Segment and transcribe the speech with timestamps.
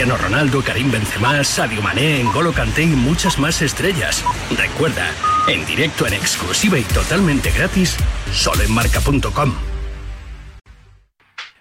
[0.00, 4.24] Cristiano Ronaldo, Karim Benzema, Sadio Mané, N'Golo Kanté y muchas más estrellas.
[4.56, 5.12] Recuerda,
[5.46, 7.98] en directo, en exclusiva y totalmente gratis,
[8.32, 9.52] solo en marca.com.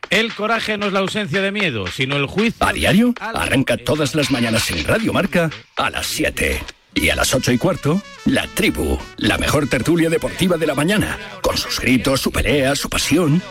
[0.10, 2.66] El coraje no es la ausencia de miedo, sino el juicio.
[2.66, 6.64] A diario, arranca todas las mañanas en Radio Marca a las 7.
[6.96, 11.18] Y a las 8 y cuarto, La Tribu, la mejor tertulia deportiva de la mañana,
[11.42, 13.42] con sus gritos, su pelea, su pasión.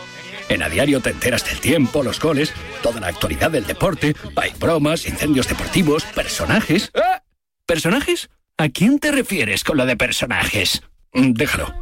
[0.49, 2.51] En A Diario te enteras del tiempo, los goles,
[2.81, 6.91] toda la actualidad del deporte, hay bromas, incendios deportivos, personajes.
[6.95, 7.21] ¡Ah!
[7.65, 8.29] ¿Personajes?
[8.57, 10.81] ¿A quién te refieres con lo de personajes?
[11.13, 11.73] Mm, Déjalo.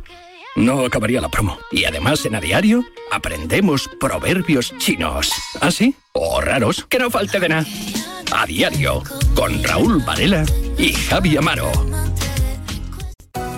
[0.55, 1.59] No acabaría la promo.
[1.72, 5.31] Y además en A Diario aprendemos proverbios chinos.
[5.62, 5.95] ¿Ah, sí?
[6.13, 7.66] O raros, que no falte de nada.
[8.31, 9.03] A Diario,
[9.36, 10.44] con Raúl Varela
[10.77, 11.72] y Javi Amaro.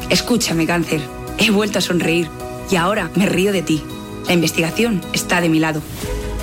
[0.09, 1.01] Escúchame, cáncer.
[1.37, 2.27] He vuelto a sonreír
[2.69, 3.81] y ahora me río de ti.
[4.27, 5.81] La investigación está de mi lado.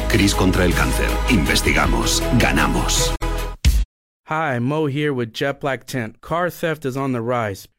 [0.08, 1.08] Cris contra el cáncer.
[1.30, 2.22] Investigamos.
[2.38, 3.14] Ganamos.
[4.28, 6.20] Hi, Mo here with Jet Black Tent.
[6.20, 7.68] Car theft is on the rise.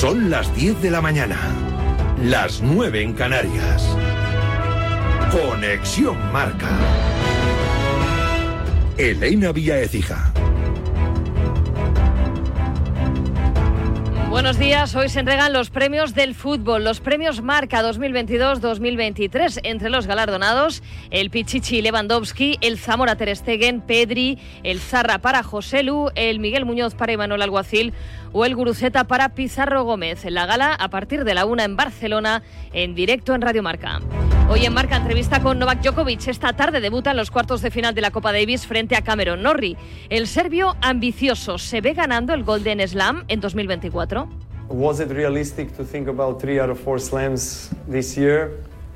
[0.00, 1.38] Son las 10 de la mañana,
[2.22, 3.82] las 9 en Canarias.
[5.32, 6.68] Conexión Marca.
[8.98, 10.34] Elena Vía Ecija.
[14.28, 19.60] Buenos días, hoy se entregan los premios del fútbol, los premios Marca 2022-2023.
[19.62, 25.82] Entre los galardonados, el Pichichi Lewandowski, el Zamora Ter Stegen, Pedri, el Zarra para José
[25.82, 27.94] Lu, el Miguel Muñoz para Emanuel Alguacil
[28.38, 30.26] o el Guruceta para Pizarro Gómez.
[30.26, 32.42] En la gala, a partir de la una en Barcelona,
[32.74, 34.02] en directo en Radio Marca.
[34.50, 36.28] Hoy en Marca entrevista con Novak Djokovic.
[36.28, 39.42] Esta tarde debuta en los cuartos de final de la Copa Davis frente a Cameron
[39.42, 39.78] Norrie.
[40.10, 44.28] El serbio ambicioso se ve ganando el Golden Slam en 2024.
[44.68, 48.50] Was it realistic to think about three out of four slams this year?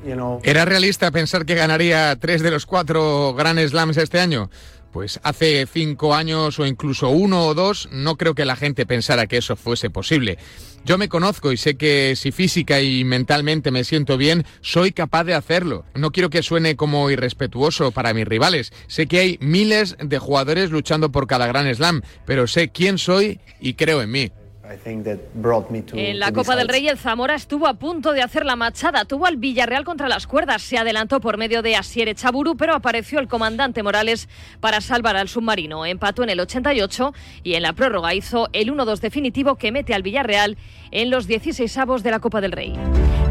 [0.05, 4.51] You know, ¿Era realista pensar que ganaría tres de los cuatro Grand Slams este año?
[4.93, 9.27] Pues hace cinco años o incluso uno o dos, no creo que la gente pensara
[9.27, 10.39] que eso fuese posible.
[10.85, 15.25] Yo me conozco y sé que si física y mentalmente me siento bien, soy capaz
[15.25, 15.85] de hacerlo.
[15.95, 18.73] No quiero que suene como irrespetuoso para mis rivales.
[18.89, 23.41] Sé que hay miles de jugadores luchando por cada Grand Slam, pero sé quién soy
[23.61, 24.33] y creo en mí.
[24.71, 26.69] I think that brought me to, En la Copa del.
[26.69, 30.29] Rey el Zamora estuvo a punto de hacer la machada, tuvo al Villarreal contra las
[30.29, 34.29] cuerdas, se adelantó por medio de Asier Echaburu, pero apareció el comandante Morales
[34.61, 35.85] para salvar al submarino.
[35.85, 40.03] Empató en el 88 y en la prórroga hizo el 1-2 definitivo que mete al
[40.03, 40.57] Villarreal
[40.93, 42.73] en los 16 avos de la Copa del Rey.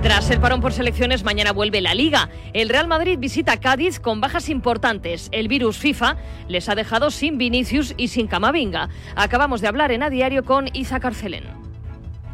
[0.02, 2.30] Tras el parón por selecciones, mañana vuelve la Liga.
[2.54, 5.28] El Real Madrid visita Cádiz con bajas importantes.
[5.34, 6.16] El virus FIFA
[6.48, 8.88] les ha dejado sin Vinicius y sin Camavinga.
[9.18, 11.44] Acabamos de hablar en A Diario con Iza Carcelén.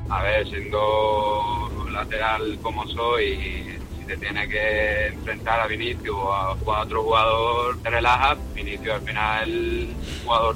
[0.10, 6.54] A ver, siendo lateral como soy, si te tiene que enfrentar a Vinicius o a,
[6.54, 8.38] otro jugador, te relajas.
[8.54, 9.88] Vinicius al final
[10.24, 10.56] jugador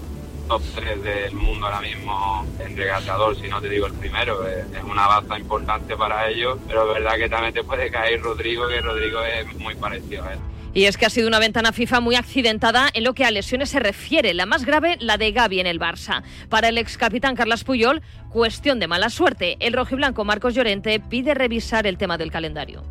[0.50, 4.46] top 3 del mundo ahora mismo en regatador, si no te digo el primero.
[4.48, 8.20] Es, es una baza importante para ellos, pero es verdad que también te puede caer
[8.20, 10.40] Rodrigo, que Rodrigo es muy parecido a él.
[10.74, 13.70] Y es que ha sido una ventana FIFA muy accidentada en lo que a lesiones
[13.70, 14.34] se refiere.
[14.34, 16.24] La más grave, la de Gaby en el Barça.
[16.50, 19.58] Para el ex capitán Carlas Puyol, cuestión de mala suerte.
[19.60, 22.84] El rojiblanco Marcos Llorente pide revisar el tema del calendario.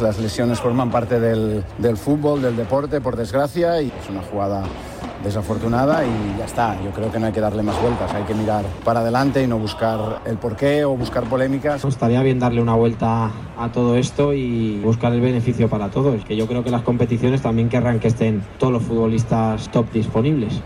[0.00, 4.62] Las lesiones forman parte del, del fútbol, del deporte, por desgracia, y es una jugada
[5.24, 6.78] desafortunada y ya está.
[6.84, 9.46] Yo creo que no hay que darle más vueltas, hay que mirar para adelante y
[9.46, 11.82] no buscar el porqué o buscar polémicas.
[11.82, 16.36] Estaría bien darle una vuelta a todo esto y buscar el beneficio para todos, que
[16.36, 20.60] yo creo que las competiciones también querrán que estén todos los futbolistas top disponibles.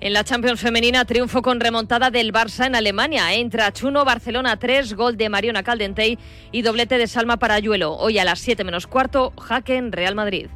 [0.00, 3.34] En la Champions femenina, triunfo con remontada del Barça en Alemania.
[3.34, 6.20] Entra Chuno, Barcelona 3, gol de Mariona Caldentey
[6.52, 7.94] y doblete de Salma Parayuelo.
[7.94, 10.46] Hoy a las 7 menos cuarto, jaque Real Madrid.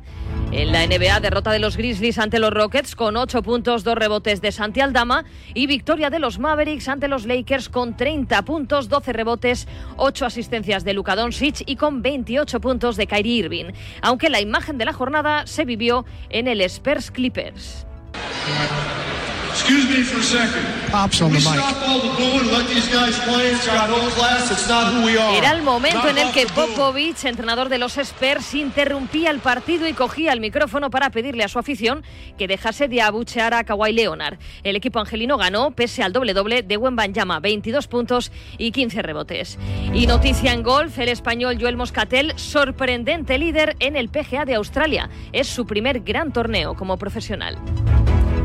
[0.53, 4.41] En la NBA, derrota de los Grizzlies ante los Rockets con 8 puntos, 2 rebotes
[4.43, 5.25] de Santi Aldama
[5.55, 9.67] y victoria de los Mavericks ante los Lakers con 30 puntos, 12 rebotes,
[9.97, 13.73] 8 asistencias de Luka Doncic y con 28 puntos de Kyrie Irving.
[14.03, 17.88] Aunque la imagen de la jornada se vivió en el Spurs Clippers.
[19.52, 20.64] Excuse me for a second.
[20.90, 21.60] Pops on the we mic.
[21.60, 23.52] stop all the booing and let these guys play?
[23.52, 24.50] It's got no class.
[24.50, 25.37] It's not who we are.
[25.37, 26.46] Era el momento en el que.
[26.46, 31.49] Popovich, entrenador de los Spurs, interrumpía el partido y cogía el micrófono para pedirle a
[31.49, 32.02] su afición
[32.37, 34.38] que dejase de abuchear a Kawhi Leonard.
[34.64, 39.58] El equipo angelino ganó pese al doble-doble de Wembanyama, 22 puntos y 15 rebotes.
[39.93, 45.10] Y noticia en golf, el español Joel Moscatel, sorprendente líder en el PGA de Australia.
[45.32, 47.58] Es su primer gran torneo como profesional.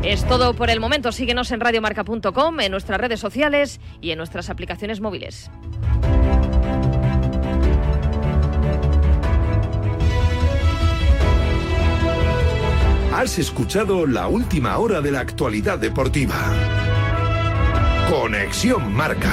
[0.02, 1.12] Es todo por el momento.
[1.12, 5.50] Síguenos en radiomarca.com, en nuestras redes sociales y en nuestras aplicaciones móviles.
[13.12, 16.36] Has escuchado la última hora de la actualidad deportiva.
[18.08, 19.32] Conexión Marca.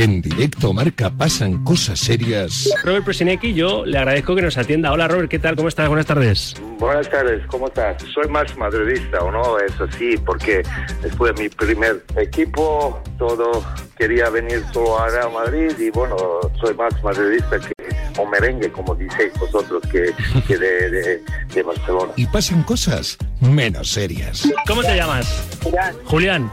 [0.00, 2.70] En directo Marca pasan cosas serias.
[2.84, 4.92] Robert Presinecki, yo le agradezco que nos atienda.
[4.92, 5.56] Hola Robert, ¿qué tal?
[5.56, 5.88] ¿Cómo estás?
[5.88, 6.54] Buenas tardes.
[6.78, 8.02] Buenas tardes, ¿cómo estás?
[8.14, 9.58] Soy más madridista, ¿o no?
[9.58, 10.62] Es así, porque
[11.02, 13.62] después de mi primer equipo, todo
[13.98, 16.16] quería venir solo a Real Madrid y bueno,
[16.58, 17.72] soy más madridista que
[18.18, 20.12] o merengue, como dices vosotros, que,
[20.48, 21.20] que de, de-
[21.54, 22.12] de Barcelona.
[22.16, 24.48] Y pasan cosas menos serias.
[24.66, 25.44] ¿Cómo te llamas?
[25.62, 25.94] Julián.
[26.04, 26.50] Julián.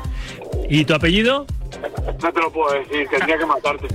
[0.70, 1.46] ¿Y tu apellido?
[2.22, 3.88] No te lo puedo decir, tendría que matarte.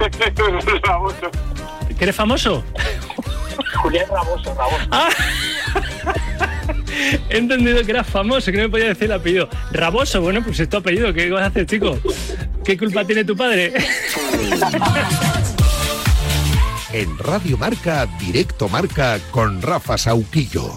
[0.82, 1.30] Raboso.
[1.98, 2.64] ¿Que eres famoso?
[3.82, 4.88] Julián Raboso, Raboso.
[4.90, 5.10] Ah.
[7.28, 9.48] He entendido que eras famoso, que no me podía decir el apellido.
[9.72, 11.12] Raboso, bueno, pues es tu apellido.
[11.12, 11.98] ¿Qué vas a hacer, chico?
[12.64, 13.72] ¿Qué culpa tiene tu padre?
[16.92, 20.76] En Radio Marca, directo Marca con Rafa Sauquillo.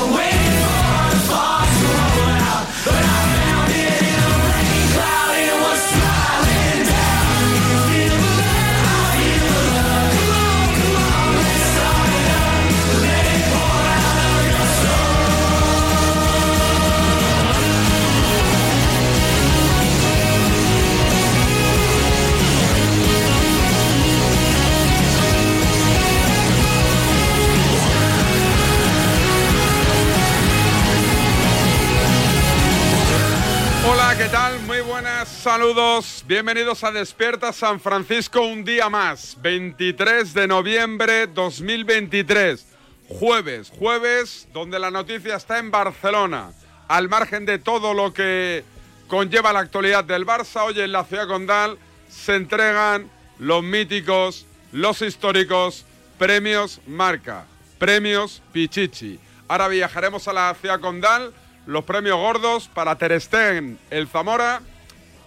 [35.01, 36.23] Buenas, saludos.
[36.27, 39.35] Bienvenidos a Despierta San Francisco un día más.
[39.41, 42.67] 23 de noviembre 2023.
[43.07, 46.51] Jueves, jueves donde la noticia está en Barcelona.
[46.87, 48.63] Al margen de todo lo que
[49.07, 55.01] conlleva la actualidad del Barça, hoy en la ciudad condal se entregan los míticos, los
[55.01, 55.83] históricos
[56.19, 57.45] premios Marca,
[57.79, 59.19] premios Pichichi.
[59.47, 61.33] Ahora viajaremos a la ciudad condal,
[61.65, 64.61] los premios gordos para Ter Stegen, el Zamora,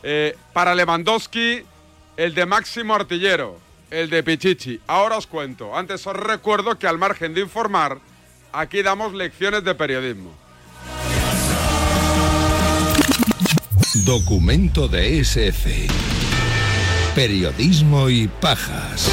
[0.07, 1.63] eh, para Lewandowski,
[2.19, 3.59] el de Máximo Artillero,
[3.91, 4.79] el de Pichichi.
[4.87, 5.75] Ahora os cuento.
[5.75, 7.99] Antes os recuerdo que al margen de informar,
[8.53, 10.31] aquí damos lecciones de periodismo.
[14.05, 15.87] Documento de SF.
[17.15, 19.09] Periodismo y pajas.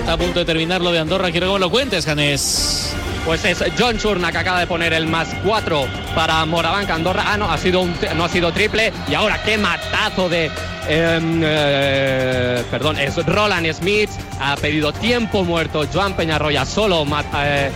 [0.00, 1.30] Está a punto de terminar lo de Andorra.
[1.30, 2.94] Quiero que me lo cuentes, Janés.
[3.24, 7.24] Pues es John Churna que acaba de poner el más 4 para Morabanca Andorra.
[7.26, 8.92] Ah, no, ha sido no ha sido triple.
[9.08, 10.50] Y ahora qué matazo de.
[10.88, 14.10] em, eh, perdón, es Roland Smith.
[14.40, 15.86] Ha pedido tiempo muerto.
[15.90, 17.70] Joan Peñarroya solo eh,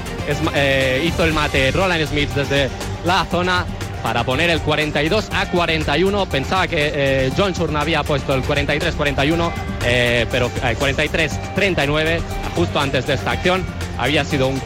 [0.54, 1.70] eh, hizo el mate.
[1.70, 2.68] Roland Smith desde
[3.04, 3.64] la zona
[4.02, 6.26] para poner el 42 a 41.
[6.26, 9.50] Pensaba que John Churna había puesto el 43-41,
[9.84, 12.20] eh, pero eh, 43-39
[12.54, 13.64] justo antes de esta acción.
[13.98, 14.60] Había sido un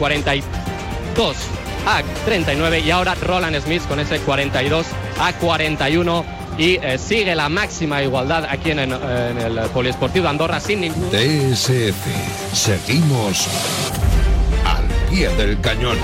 [1.15, 1.35] 42
[1.85, 4.85] a 39 y ahora Roland Smith con ese 42
[5.19, 6.25] a 41
[6.57, 11.09] y eh, sigue la máxima igualdad aquí en, en- el Poliesportivo Andorra sin ningún...
[11.09, 12.53] TSF.
[12.53, 13.47] Seguimos
[14.65, 15.97] al pie del cañón.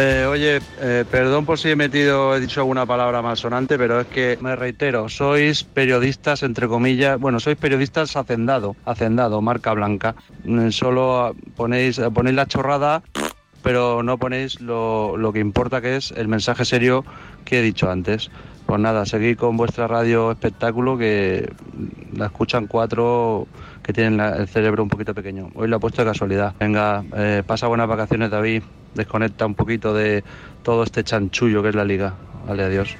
[0.00, 4.06] Eh, oye, eh, perdón por si he metido, he dicho alguna palabra malsonante, pero es
[4.06, 10.14] que me reitero, sois periodistas, entre comillas, bueno, sois periodistas hacendado, hacendado, marca blanca.
[10.44, 13.02] Mm, Solo ponéis, ponéis la chorrada,
[13.64, 17.04] pero no ponéis lo, lo que importa que es el mensaje serio
[17.44, 18.30] que he dicho antes.
[18.66, 21.50] Pues nada, seguid con vuestra radio espectáculo que
[22.14, 23.48] la escuchan cuatro
[23.88, 25.50] que tienen la- el cerebro un poquito pequeño.
[25.54, 26.52] Hoy lo he puesto de casualidad.
[26.60, 28.62] Venga, eh, pasa buenas vacaciones, David.
[28.94, 30.22] Desconecta un poquito de
[30.62, 32.12] todo este chanchullo que es la liga.
[32.46, 32.94] Vale, adiós.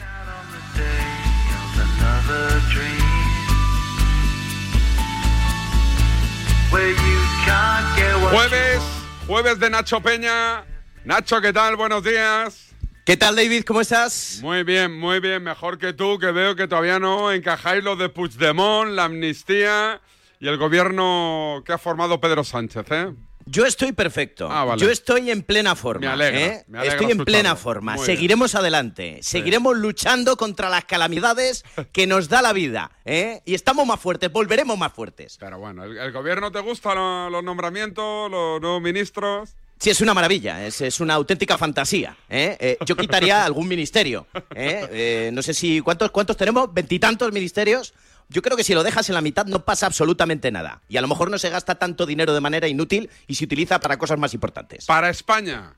[8.30, 8.80] Jueves,
[9.26, 10.64] jueves de Nacho Peña.
[11.04, 11.76] Nacho, ¿qué tal?
[11.76, 12.75] Buenos días.
[13.04, 13.64] ¿Qué tal, David?
[13.64, 14.40] ¿Cómo estás?
[14.42, 15.42] Muy bien, muy bien.
[15.42, 20.00] Mejor que tú, que veo que todavía no encajáis lo de Puigdemont, la amnistía
[20.40, 23.12] y el gobierno que ha formado Pedro Sánchez, ¿eh?
[23.50, 24.47] Yo estoy perfecto.
[24.50, 24.83] Ah, vale.
[24.83, 26.00] Yo estoy en plena forma.
[26.02, 26.64] Me alegra, ¿eh?
[26.68, 27.25] me alegra estoy en escucharlo.
[27.25, 27.95] plena forma.
[27.95, 29.21] Muy Seguiremos adelante.
[29.23, 32.90] Seguiremos luchando contra las calamidades que nos da la vida.
[33.07, 33.40] ¿eh?
[33.47, 35.38] Y estamos más fuertes, volveremos más fuertes.
[35.40, 39.54] Pero bueno, ¿el, el gobierno te gusta lo- los nombramientos, los nuevos ministros?
[39.80, 42.16] Sí, es una maravilla, es, es una auténtica fantasía.
[42.28, 42.57] ¿eh?
[42.61, 44.26] Eh, yo quitaría algún ministerio.
[44.54, 44.87] ¿eh?
[44.90, 45.80] Eh, no sé si.
[45.80, 46.75] ¿Cuántos, cuántos tenemos?
[46.75, 47.95] ¿Veintitantos ministerios?
[48.28, 50.82] Yo creo que si lo dejas en la mitad no pasa absolutamente nada.
[50.88, 53.80] Y a lo mejor no se gasta tanto dinero de manera inútil y se utiliza
[53.80, 54.85] para cosas más importantes.
[54.87, 55.75] Para España,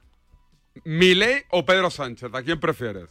[0.85, 2.30] ¿Milei o Pedro Sánchez?
[2.35, 3.09] ¿A quién prefieres?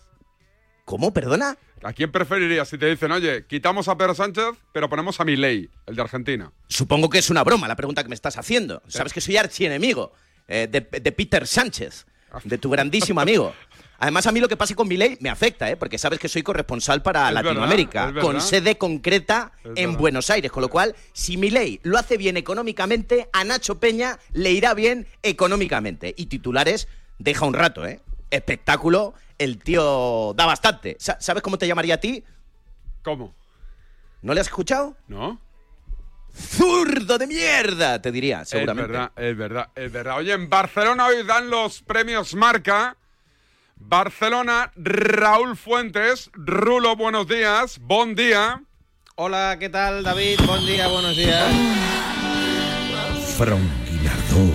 [0.85, 1.13] ¿Cómo?
[1.13, 1.57] ¿Perdona?
[1.83, 5.69] ¿A quién preferirías si te dicen, oye, quitamos a Pedro Sánchez, pero ponemos a Milei,
[5.85, 6.51] el de Argentina?
[6.67, 8.81] Supongo que es una broma la pregunta que me estás haciendo.
[8.87, 10.11] Sabes que soy archienemigo
[10.47, 12.07] eh, de, de Peter Sánchez,
[12.43, 13.53] de tu grandísimo amigo.
[13.99, 15.75] Además, a mí lo que pase con mi ley me afecta, ¿eh?
[15.75, 18.21] porque sabes que soy corresponsal para Es Latinoamérica, verdad.
[18.21, 19.99] con sede concreta Es en verdad.
[19.99, 20.51] Buenos Aires.
[20.51, 24.73] Con lo cual, si mi ley lo hace bien económicamente, a Nacho Peña le irá
[24.73, 26.13] bien económicamente.
[26.17, 26.87] Y titulares,
[27.17, 27.99] deja un rato, ¿eh?
[28.31, 30.95] Espectáculo, el tío da bastante.
[30.99, 32.23] Sa- ¿Sabes cómo te llamaría a ti?
[33.03, 33.35] ¿Cómo?
[34.21, 34.95] ¿No le has escuchado?
[35.07, 35.41] ¿No?
[36.33, 38.01] ¡Zurdo de mierda!
[38.01, 38.91] Te diría, seguramente.
[38.91, 40.17] Es verdad, es verdad, es verdad.
[40.17, 42.95] Oye, en Barcelona hoy dan los premios Marca.
[43.79, 46.29] Barcelona, Raúl Fuentes.
[46.33, 47.79] Rulo, buenos días.
[47.79, 48.61] Buen día.
[49.15, 50.39] Hola, ¿qué tal, David?
[50.45, 51.45] Buen día, buenos días.
[53.37, 54.53] From Guinardó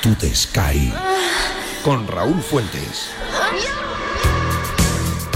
[0.00, 0.92] to the Sky.
[1.82, 3.10] Con Raúl Fuentes.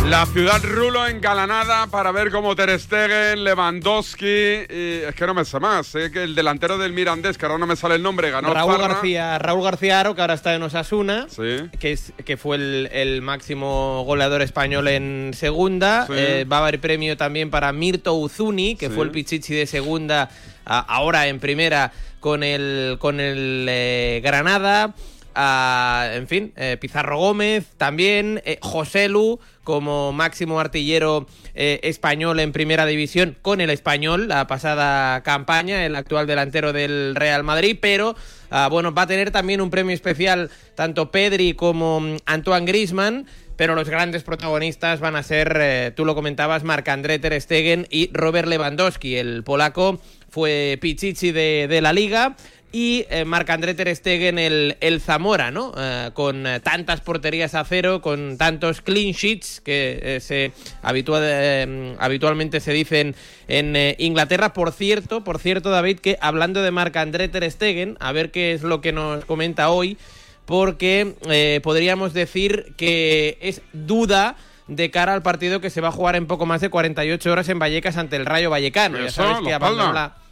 [0.08, 5.44] La ciudad Rulo engalanada para ver cómo Ter Stegen, Lewandowski y es que no me
[5.44, 8.30] sé más, sé que el delantero del Mirandés, que ahora no me sale el nombre,
[8.30, 8.78] ganó Raúl.
[8.78, 11.68] García, Raúl García Aro, que ahora está en Osasuna, Sí.
[11.80, 16.06] que, es, que fue el, el máximo goleador español en segunda.
[16.06, 16.12] Sí.
[16.16, 18.94] Eh, va a haber premio también para Mirto Uzuni, que Sí.
[18.94, 20.30] fue el pichichi de segunda,
[20.64, 24.94] a- ahora en primera con el, con el eh, Granada.
[25.38, 32.38] Ah, en fin, eh, Pizarro Gómez también, eh, José Lu como máximo artillero eh, español
[32.38, 37.76] en primera división con el español la pasada campaña, el actual delantero del Real Madrid,
[37.80, 38.14] pero
[38.50, 43.26] ah, bueno, va a tener también un premio especial tanto Pedri como mm, Antoine Griezmann.
[43.56, 48.10] Pero los grandes protagonistas van a ser, eh, tú lo comentabas, Marc-André Ter Stegen y
[48.12, 49.16] Robert Lewandowski.
[49.16, 52.36] El polaco fue Pichichi de, de la liga
[52.72, 55.72] y eh, Marc-André Ter Stegen el, el Zamora, ¿no?
[55.76, 61.96] Eh, con eh, tantas porterías a cero, con tantos clean sheets que eh, se eh,
[61.98, 63.14] habitualmente se dicen
[63.48, 64.52] en Inglaterra.
[64.52, 68.62] Por cierto, por cierto, David, que hablando de Marc-André Ter Stegen, a ver qué es
[68.62, 69.96] lo que nos comenta hoy,
[70.44, 74.36] porque podríamos decir que es duda
[74.68, 77.48] de cara al partido que se va a jugar en poco más de 48 horas
[77.48, 78.98] en Vallecas ante el Rayo Vallecano.
[78.98, 80.16] Ya sabes que abandonó espalda.
[80.18, 80.25] la,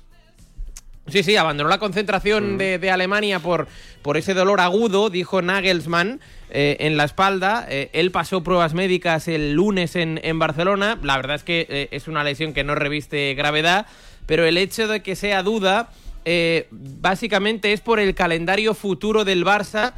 [1.07, 3.69] Sí, sí, abandonó la concentración de, de Alemania por,
[4.01, 7.67] por ese dolor agudo, dijo Nagelsmann, eh, en la espalda.
[7.69, 10.99] Eh, él pasó pruebas médicas el lunes en, en Barcelona.
[11.03, 13.87] La verdad es que eh, es una lesión que no reviste gravedad,
[14.25, 15.91] pero el hecho de que sea duda,
[16.25, 19.93] eh, básicamente es por el calendario futuro del Barça.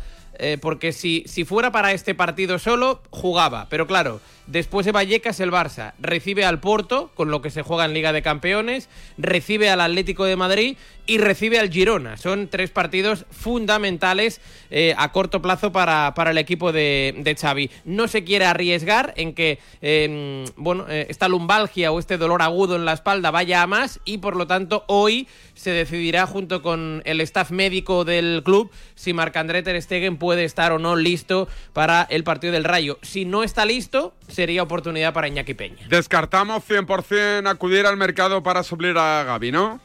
[0.60, 3.68] porque si, si fuera para este partido solo, jugaba.
[3.70, 7.84] Pero claro, después de Vallecas, el Barça recibe al Porto, con lo que se juega
[7.84, 8.88] en Liga de Campeones,
[9.18, 10.76] recibe al Atlético de Madrid
[11.06, 12.16] y recibe al Girona.
[12.16, 17.70] Son tres partidos fundamentales eh, a corto plazo para, para el equipo de, de Xavi.
[17.84, 22.76] No se quiere arriesgar en que eh, bueno, eh, esta lumbalgia o este dolor agudo
[22.76, 27.02] en la espalda vaya a más y por lo tanto hoy se decidirá junto con
[27.04, 32.02] el staff médico del club si Marc-André Ter Stegen puede estar o no listo para
[32.10, 32.98] el partido del Rayo.
[33.02, 35.86] Si no está listo, sería oportunidad para Iñaki Peña.
[35.88, 39.80] Descartamos 100% acudir al mercado para suplir a Gaby, ¿no?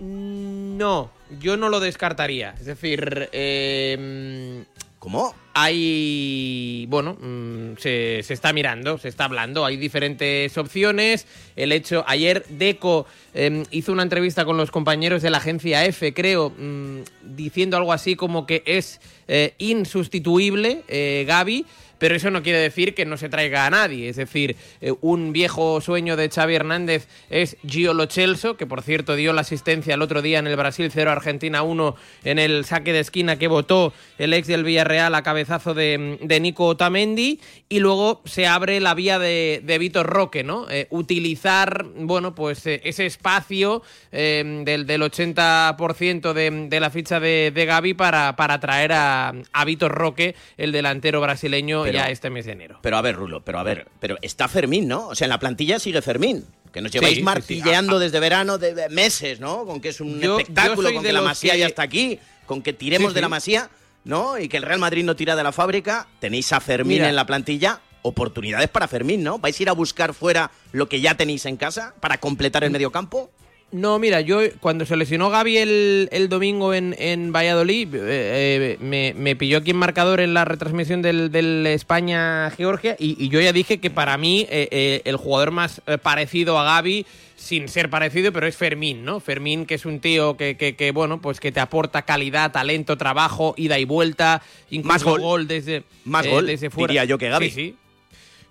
[0.00, 2.54] No, yo no lo descartaría.
[2.58, 4.64] Es decir, eh,
[5.02, 5.34] ¿Cómo?
[5.54, 6.86] Hay.
[6.88, 9.64] Bueno, mm, se, se está mirando, se está hablando.
[9.64, 11.26] Hay diferentes opciones.
[11.56, 12.04] El hecho.
[12.06, 17.00] Ayer Deco eh, hizo una entrevista con los compañeros de la agencia F, creo, mm,
[17.34, 21.66] diciendo algo así como que es eh, insustituible eh, Gaby.
[22.02, 24.08] Pero eso no quiere decir que no se traiga a nadie.
[24.08, 28.82] Es decir, eh, un viejo sueño de Xavi Hernández es Gio Lo Celso, que por
[28.82, 31.94] cierto dio la asistencia el otro día en el Brasil 0 Argentina 1
[32.24, 36.40] en el saque de esquina que votó el ex del Villarreal a cabezazo de, de
[36.40, 37.38] Nico Otamendi.
[37.68, 40.68] Y luego se abre la vía de, Vitor Roque, ¿no?
[40.70, 43.80] Eh, utilizar, bueno, pues eh, ese espacio
[44.10, 49.64] del, del 80% de, de la ficha de, de Gaby para, para traer a, a
[49.64, 52.78] Vitor Roque, el delantero brasileño, Pero- ya este mes de enero.
[52.82, 55.08] Pero a ver, Rulo, pero a ver, pero está Fermín, ¿no?
[55.08, 56.44] O sea, en la plantilla sigue Fermín.
[56.72, 58.00] Que nos lleváis sí, martilleando Ah, ah.
[58.00, 59.66] desde verano de de meses, ¿no?
[59.66, 62.18] Con que es un Yo- espectáculo, yo con que la masía que- ya está aquí,
[62.46, 63.30] con que tiremos de la sí.
[63.30, 63.70] masía,
[64.04, 64.38] ¿no?
[64.38, 66.08] Y que el Real Madrid no tira de la fábrica.
[66.18, 67.08] Tenéis a Fermín Mira.
[67.10, 67.80] en la plantilla.
[68.04, 69.38] Oportunidades para Fermín, ¿no?
[69.38, 72.70] ¿Vais a ir a buscar fuera lo que ya tenéis en casa para completar el
[72.70, 72.72] Mm.
[72.72, 73.30] mediocampo?
[73.72, 78.76] No, mira, yo cuando se lesionó Gaby el, el domingo en, en Valladolid, eh, eh,
[78.80, 83.40] me, me pilló aquí en marcador en la retransmisión del, del España-Georgia y, y yo
[83.40, 87.66] ya dije que para mí eh, eh, el jugador más eh, parecido a Gaby, sin
[87.68, 89.20] ser parecido, pero es Fermín, ¿no?
[89.20, 92.96] Fermín, que es un tío que, que, que, bueno, pues que te aporta calidad, talento,
[92.98, 95.48] trabajo, ida y vuelta, incluso Más gol.
[95.48, 96.92] desde, Más gol, desde fuera.
[96.92, 97.50] diría yo que Gavi.
[97.50, 97.76] Sí, sí.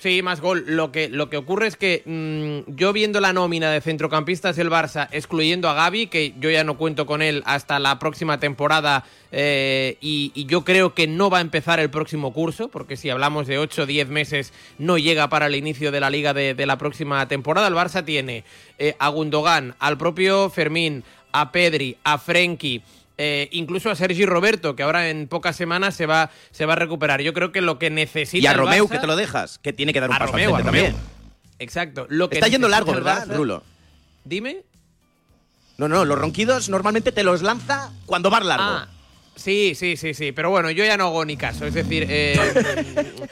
[0.02, 0.64] Sí, más gol.
[0.66, 4.72] Lo que, lo que ocurre es que mm, yo viendo la nómina de centrocampistas del
[4.72, 9.06] Barça, excluyendo a Gaby, que yo ya no cuento con él hasta la próxima temporada,
[9.32, 13.46] eh, y, yo creo que no va a empezar el próximo curso, porque si hablamos
[13.46, 16.66] de 8 o 10 meses, no llega para el inicio de la liga de, de
[16.66, 17.68] la próxima temporada.
[17.68, 18.44] El Barça tiene
[18.80, 22.82] eh, a Gundogan, al propio Fermín, a Pedri, a Frenkie.
[23.24, 26.76] Eh, incluso a Sergi Roberto, que ahora en pocas semanas se va, se va a
[26.76, 27.22] recuperar.
[27.22, 28.44] Yo creo que lo que necesita.
[28.44, 30.20] Y a el Romeu, Barça- que te lo dejas, que tiene que dar un a
[30.20, 30.84] paso Romeu, al a Romeu.
[30.86, 31.04] también.
[31.60, 32.08] Exacto.
[32.10, 33.64] Lo que Está yendo largo, ¿verdad, Barça- Rulo?
[34.26, 34.64] Dime.
[35.78, 38.64] No, no, los ronquidos normalmente te los lanza cuando vas largo.
[38.66, 38.88] Ah,
[39.42, 40.32] sí, sí, sí, sí.
[40.32, 41.66] Pero bueno, yo ya no hago ni caso.
[41.66, 42.40] Es decir, eh,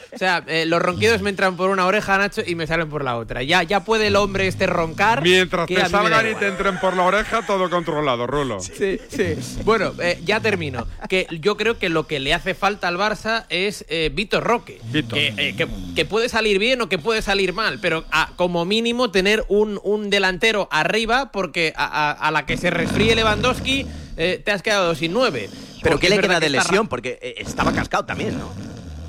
[0.13, 3.03] o sea, eh, los ronquidos me entran por una oreja, Nacho, y me salen por
[3.03, 3.43] la otra.
[3.43, 5.21] Ya, ya puede el hombre este roncar.
[5.21, 8.59] Mientras que te salgan y te entren por la oreja, todo controlado, Rulo.
[8.59, 9.35] Sí, sí.
[9.63, 10.87] Bueno, eh, ya termino.
[11.07, 14.79] Que yo creo que lo que le hace falta al Barça es eh, Vitor Roque.
[14.91, 18.65] Que, eh, que- que puede salir bien o que puede salir mal, pero a- como
[18.65, 23.85] mínimo tener un, un delantero arriba, porque a, a- a la que se resfríe Lewandowski
[24.19, 25.49] eh, te has quedado sin nueve.
[25.81, 26.87] Pero ¿qué le queda de que está lesión?
[26.87, 28.51] Porque eh, estaba cascado también, ¿no?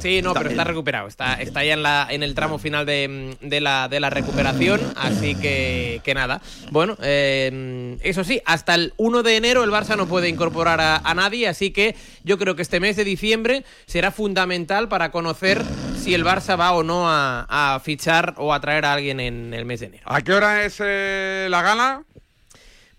[0.01, 1.09] Sí, no, Está pero está recuperado.
[1.09, 4.81] Está, está ya en, la, en el tramo final de, de la, de la recuperación.
[4.97, 6.41] Así que, que nada.
[6.71, 10.97] Bueno, eh, eso sí, hasta el 1 de enero el Barça no puede incorporar a,
[10.97, 11.49] a nadie.
[11.49, 15.63] Así que yo creo que este mes de diciembre será fundamental para conocer
[16.03, 19.53] si el Barça va o no a, a fichar o a traer a alguien en
[19.53, 20.05] el mes de enero.
[20.07, 22.05] ¿A qué hora es eh, la gala?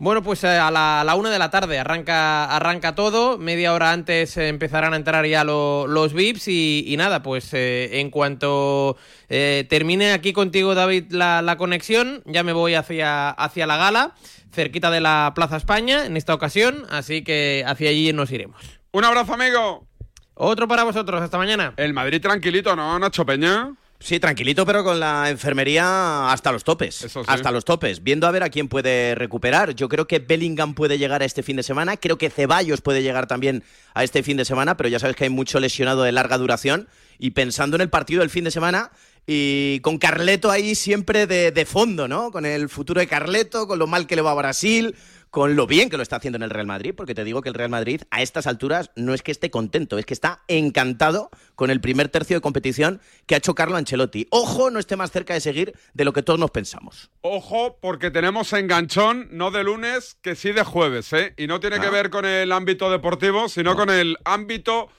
[0.03, 3.37] Bueno, pues eh, a la, a la una de la tarde arranca, arranca todo.
[3.37, 7.99] Media hora antes empezarán a entrar ya lo- los VIPs y, y nada, pues eh,
[7.99, 8.97] en cuanto
[9.29, 14.15] eh, termine aquí contigo, David, la, la conexión, ya me voy hacia, hacia la gala,
[14.51, 18.59] cerquita de la Plaza España en esta ocasión, así que hacia allí nos iremos.
[18.93, 19.85] Un abrazo, amigo.
[20.33, 21.75] Otro para vosotros, hasta mañana.
[21.77, 23.71] El Madrid tranquilito, ¿no, Nacho Peña?
[24.01, 27.15] Sí, tranquilito, pero con la enfermería hasta los topes.
[27.27, 28.01] Hasta los topes.
[28.01, 29.75] Viendo a ver a quién puede recuperar.
[29.75, 31.97] Yo creo que Bellingham puede llegar a este fin de semana.
[31.97, 35.25] Creo que Ceballos puede llegar también a este fin de semana, pero ya sabes que
[35.25, 36.87] hay mucho lesionado de larga duración.
[37.19, 38.91] Y pensando en el partido del fin de semana,
[39.27, 42.31] y con Carleto ahí siempre de, de fondo, ¿no?
[42.31, 44.95] Con el futuro de Carleto, con lo mal que le va a Brasil,
[45.31, 47.47] con lo bien que lo está haciendo en el Real Madrid, porque te digo que
[47.47, 51.29] el Real Madrid a estas alturas no es que esté contento, es que está encantado
[51.55, 54.27] con el primer tercio de competición que ha hecho Carlo Ancelotti.
[54.29, 57.09] Ojo, no esté más cerca de seguir de lo que todos nos pensamos.
[57.21, 61.33] Ojo, porque tenemos enganchón no de lunes, que sí de jueves, ¿eh?
[61.37, 64.89] Y no tiene que ver con el ámbito deportivo, sino con el ámbito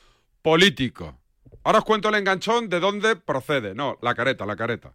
[0.40, 1.18] político.
[1.62, 3.74] Ahora os cuento el enganchón de dónde procede.
[3.74, 4.94] No, la careta, la careta.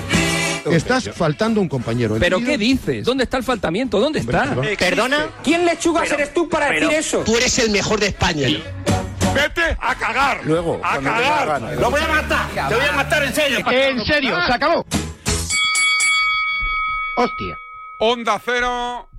[0.69, 2.17] Estás faltando un compañero.
[2.19, 3.05] ¿Pero qué dices?
[3.05, 3.99] ¿Dónde está el faltamiento?
[3.99, 4.55] ¿Dónde está?
[4.77, 5.29] ¿Perdona?
[5.43, 7.23] ¿Quién lechugas eres tú para decir eso?
[7.23, 8.47] Tú eres el mejor de España.
[9.33, 10.41] Vete a cagar.
[10.45, 10.81] Luego.
[10.83, 11.61] A cagar.
[11.79, 12.69] Lo voy a matar.
[12.69, 13.59] Te voy a matar en serio.
[13.69, 14.85] En serio, se acabó.
[17.17, 17.57] Hostia.
[17.99, 19.09] Onda Cero,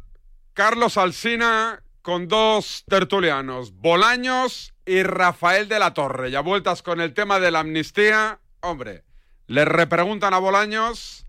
[0.54, 6.30] Carlos Alsina con dos tertulianos, Bolaños y Rafael de la Torre.
[6.32, 8.40] Ya vueltas con el tema de la amnistía.
[8.60, 9.04] Hombre,
[9.46, 11.26] le repreguntan a Bolaños,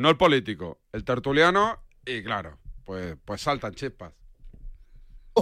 [0.00, 4.12] no el político, el tertuliano, y claro, pues, pues saltan chispas.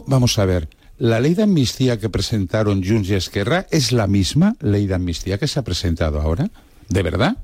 [0.06, 0.68] Vamos a ver,
[0.98, 5.38] la ley de amnistía que presentaron Junts y Esquerra es la misma ley de amnistía
[5.38, 6.50] que se ha presentado ahora.
[6.88, 7.36] ¿De verdad?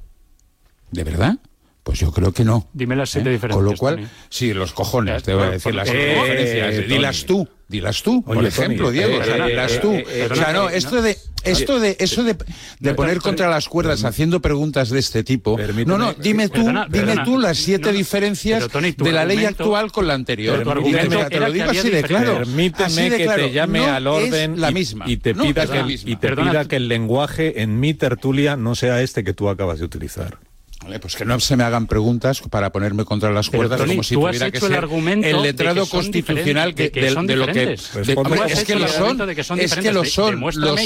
[0.91, 1.39] ¿De verdad?
[1.83, 2.69] Pues yo creo que no.
[2.73, 3.33] Dime las siete ¿Eh?
[3.33, 3.63] diferencias.
[3.63, 4.09] Con lo cual, Tony.
[4.31, 6.75] sí, los cojones, te voy a decir las eh, diferencias.
[6.75, 6.87] Tony.
[6.87, 9.93] Dilas tú, dilas tú, por ejemplo, Tony, Diego, eh, o sea, eh, dilas eh, tú.
[9.93, 12.37] eh, eh, o sea, no, esto de esto de eso de,
[12.81, 15.59] de poner contra las cuerdas haciendo preguntas de este tipo.
[15.87, 17.25] No, no, dime tú, Perdona, dime perdona.
[17.25, 20.59] tú las siete No, diferencias Tony, de la ley actual con la anterior.
[20.59, 22.33] te- lo que digo así de claro.
[22.33, 23.43] Así Permíteme de que claro.
[23.47, 25.05] te llame No al orden la y- misma.
[25.09, 28.75] y, te pida, que, el- y te pida que el lenguaje en mi tertulia no
[28.75, 30.39] sea este que tú acabas de utilizar.
[30.85, 33.91] Vale, pues que no se me hagan preguntas para ponerme contra las Pero, cuerdas Tony,
[33.93, 34.85] como si tuviera que el ser
[35.25, 39.31] el letrado constitucional que, de lo que de- hombre, es que el lo son.
[39.59, 40.77] es que lo son lo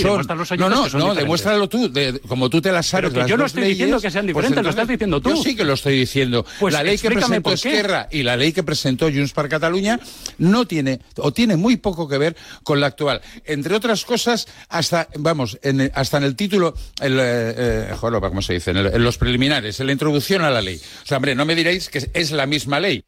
[0.57, 1.91] no no no demuéstralo tú.
[2.29, 4.65] Como tú te las sabes Pero que yo no estoy diciendo que sean pues diferentes,
[4.65, 5.31] lo estás diciendo tú.
[5.31, 6.45] yo sí que lo estoy diciendo.
[6.61, 7.53] Pues la ley que presentó.
[7.53, 9.99] Esquerra y la ley que presentó Junts per Cataluña
[10.39, 13.21] no tiene o tiene muy poco que ver con la actual.
[13.45, 18.21] Entre otras cosas hasta vamos en el- hasta en el título el, eh, eh, joder,
[18.21, 21.07] cómo se dice en, el- en los preliminares en la introducción a la ley o
[21.07, 23.05] sea hombre no me diréis que es la misma ley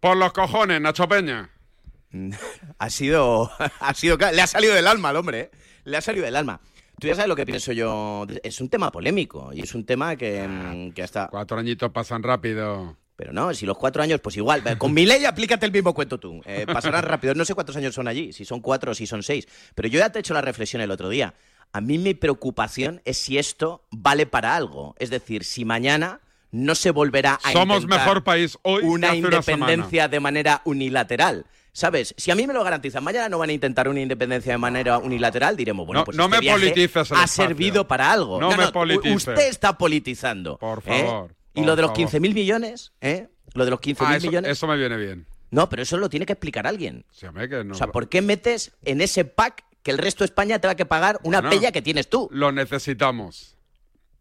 [0.00, 1.48] Por los cojones, Nacho Peña.
[2.78, 5.50] Ha sido, ha sido, le ha salido del alma al hombre, ¿eh?
[5.84, 6.60] le ha salido del alma.
[7.00, 8.26] Tú ya sabes lo que pienso yo.
[8.42, 11.28] Es un tema polémico y es un tema que, mm, que hasta.
[11.28, 12.96] Cuatro añitos pasan rápido.
[13.16, 14.62] Pero no, si los cuatro años, pues igual.
[14.76, 16.40] Con mi ley aplícate el mismo cuento tú.
[16.44, 17.34] Eh, pasarán rápido.
[17.34, 19.46] No sé cuántos años son allí, si son cuatro o si son seis.
[19.74, 21.34] Pero yo ya te he hecho la reflexión el otro día.
[21.74, 24.94] A mí mi preocupación es si esto vale para algo.
[25.00, 26.20] Es decir, si mañana
[26.52, 31.46] no se volverá a Somos intentar mejor país hoy una independencia de manera unilateral.
[31.72, 32.14] ¿Sabes?
[32.16, 34.98] Si a mí me lo garantizan, mañana no van a intentar una independencia de manera
[34.98, 37.44] unilateral, diremos, bueno, No- pues no este me viaje politices ha espacio.
[37.44, 38.38] servido para algo.
[38.40, 39.16] No me u- politices.
[39.16, 40.56] Usted está politizando.
[40.58, 41.04] Por ¿eh?
[41.04, 41.96] favor, Y lo de los favor.
[42.08, 43.26] 15.000 millones, ¿eh?
[43.54, 44.50] Lo de los 15.000 Ah, millones.
[44.52, 45.26] eso me viene bien.
[45.50, 47.04] No, pero eso lo tiene que explicar alguien.
[47.10, 50.26] Sí, que no- O sea, ¿por qué metes en ese pack que el resto de
[50.26, 52.28] España te va que pagar una Bueno, pella que tienes tú?
[52.32, 53.52] Lo necesitamos.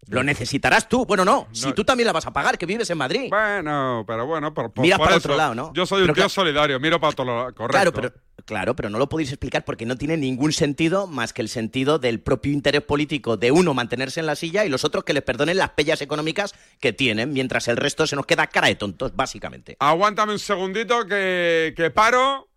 [0.08, 1.06] Lo necesitarás tú.
[1.06, 3.30] Bueno, no, si tú también la vas a pagar, que vives en Madrid.
[3.30, 5.30] Bueno, pero bueno, por, por- Mira por para eso.
[5.30, 5.72] otro lado, ¿no?
[5.74, 7.54] Yo soy Pero un tío claro- solidario, miro para otro lado.
[7.56, 7.68] Correcto.
[7.70, 11.42] Claro, pero, claro, pero no lo podéis explicar porque no tiene ningún sentido más que
[11.42, 15.06] el sentido del propio interés político de uno mantenerse en la silla y los otros
[15.06, 18.68] que les perdonen las pellas económicas que tienen, mientras el resto se nos queda cara
[18.68, 19.78] de tontos, básicamente.
[19.80, 22.50] Aguántame un segundito que, que paro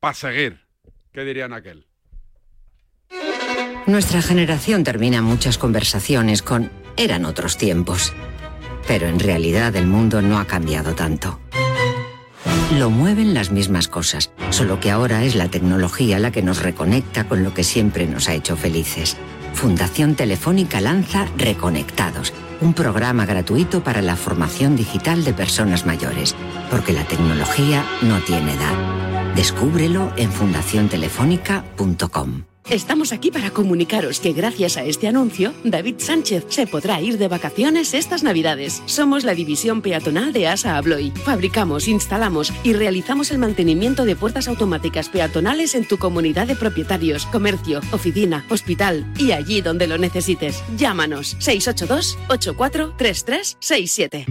[0.00, 0.60] para seguir.
[1.12, 1.86] ¿Qué dirían aquel?
[3.86, 8.14] Nuestra generación termina muchas conversaciones con eran otros tiempos.
[8.88, 11.38] Pero en realidad el mundo no ha cambiado tanto.
[12.78, 17.24] Lo mueven las mismas cosas, solo que ahora es la tecnología la que nos reconecta
[17.24, 19.18] con lo que siempre nos ha hecho felices.
[19.52, 26.34] Fundación Telefónica lanza Reconectados, un programa gratuito para la formación digital de personas mayores,
[26.70, 29.34] porque la tecnología no tiene edad.
[29.34, 32.53] Descúbrelo en fundaciontelefónica.com.
[32.70, 37.28] Estamos aquí para comunicaros que gracias a este anuncio, David Sánchez se podrá ir de
[37.28, 38.82] vacaciones estas Navidades.
[38.86, 41.10] Somos la división peatonal de ASA Abloy.
[41.10, 47.26] Fabricamos, instalamos y realizamos el mantenimiento de puertas automáticas peatonales en tu comunidad de propietarios,
[47.26, 50.64] comercio, oficina, hospital y allí donde lo necesites.
[50.78, 54.24] Llámanos 682 843367.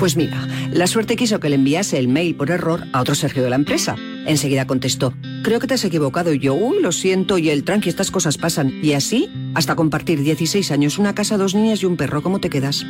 [0.00, 3.44] Pues mira, la suerte quiso que le enviase el mail por error a otro Sergio
[3.44, 3.94] de la empresa.
[4.26, 6.32] Enseguida contestó, creo que te has equivocado.
[6.32, 7.38] Y yo, uy, lo siento.
[7.38, 8.72] Y él, tranqui, estas cosas pasan.
[8.82, 12.50] Y así, hasta compartir 16 años, una casa, dos niñas y un perro, ¿cómo te
[12.50, 12.84] quedas?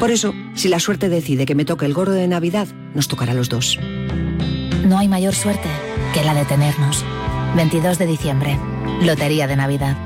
[0.00, 3.32] Por eso, si la suerte decide que me toque el gorro de Navidad, nos tocará
[3.32, 3.78] a los dos.
[4.86, 5.68] No hay mayor suerte
[6.12, 7.04] que la de tenernos.
[7.56, 8.58] 22 de diciembre.
[9.02, 9.96] Lotería de Navidad.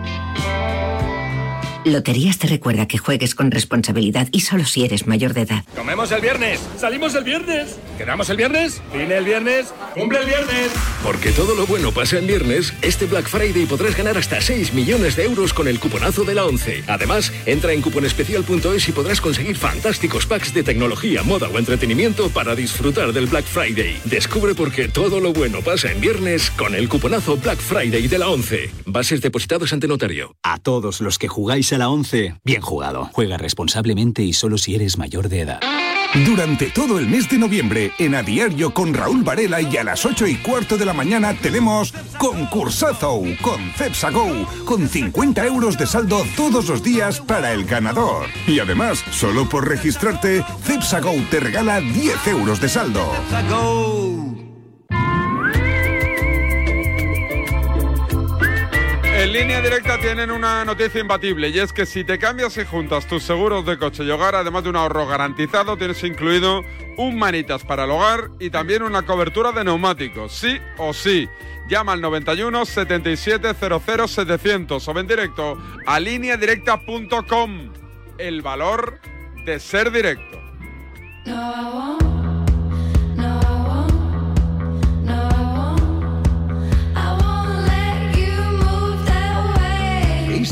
[1.93, 5.65] Loterías te recuerda que juegues con responsabilidad y solo si eres mayor de edad.
[5.75, 10.71] Comemos el viernes, salimos el viernes, quedamos el viernes, cine el viernes, cumple el viernes.
[11.03, 15.17] Porque todo lo bueno pasa en viernes, este Black Friday podrás ganar hasta 6 millones
[15.17, 16.85] de euros con el cuponazo de la 11.
[16.87, 22.55] Además, entra en cuponespecial.es y podrás conseguir fantásticos packs de tecnología, moda o entretenimiento para
[22.55, 24.01] disfrutar del Black Friday.
[24.05, 28.19] Descubre por qué todo lo bueno pasa en viernes con el cuponazo Black Friday de
[28.19, 28.71] la 11.
[28.87, 30.37] Bases depositados ante notario.
[30.43, 33.09] A todos los que jugáis a la 11, bien jugado.
[33.13, 35.61] Juega responsablemente y solo si eres mayor de edad.
[36.25, 40.07] Durante todo el mes de noviembre, en A Diario con Raúl Varela y a las
[40.07, 45.87] 8 y cuarto de la mañana tenemos Concursazo con Cepsa Go, con 50 euros de
[45.87, 48.27] saldo todos los días para el ganador.
[48.47, 53.07] Y además, solo por registrarte, Cepsa Go te regala 10 euros de saldo.
[59.19, 63.05] En línea directa tienen una noticia imbatible y es que si te cambias y juntas
[63.09, 66.63] tus seguros de coche y hogar, además de un ahorro garantizado, tienes incluido
[66.97, 71.29] un manitas para el hogar y también una cobertura de neumáticos, sí o sí.
[71.69, 77.73] Llama al 91 77 00 700 o ven directo a lineadirecta.com.
[78.19, 79.01] El valor
[79.45, 80.39] de ser directo.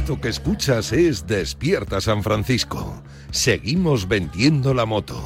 [0.07, 3.03] Esto que escuchas es Despierta San Francisco.
[3.33, 5.21] Seguimos vendiendo la moto.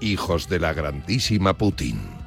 [0.00, 2.23] Hijos de la grandísima Putin.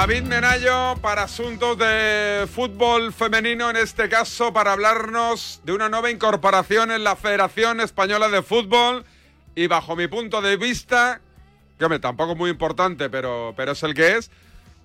[0.00, 6.08] David Menayo para asuntos de fútbol femenino, en este caso para hablarnos de una nueva
[6.08, 9.04] incorporación en la Federación Española de Fútbol
[9.56, 11.20] y bajo mi punto de vista,
[11.80, 14.30] que tampoco es muy importante, pero, pero es el que es,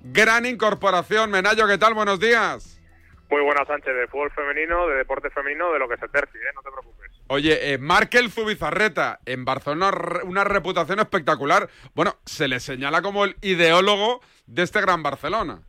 [0.03, 1.29] gran incorporación.
[1.29, 1.93] Menayo, ¿qué tal?
[1.93, 2.81] Buenos días.
[3.29, 6.53] Muy buenas, Sánchez, de fútbol femenino, de deporte femenino, de lo que se tercie, ¿eh?
[6.55, 7.02] no te preocupes.
[7.33, 9.89] Oye, eh, Markel Zubizarreta, en Barcelona
[10.23, 11.67] una reputación espectacular.
[11.95, 15.63] Bueno, se le señala como el ideólogo de este gran Barcelona.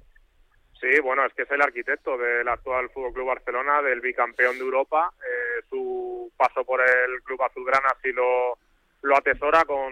[0.79, 4.61] Sí, bueno, es que es el arquitecto del actual Fútbol Club Barcelona, del bicampeón de
[4.63, 5.11] Europa.
[5.23, 8.59] Eh, su paso por el Club Azulgrana sí lo,
[9.01, 9.91] lo atesora con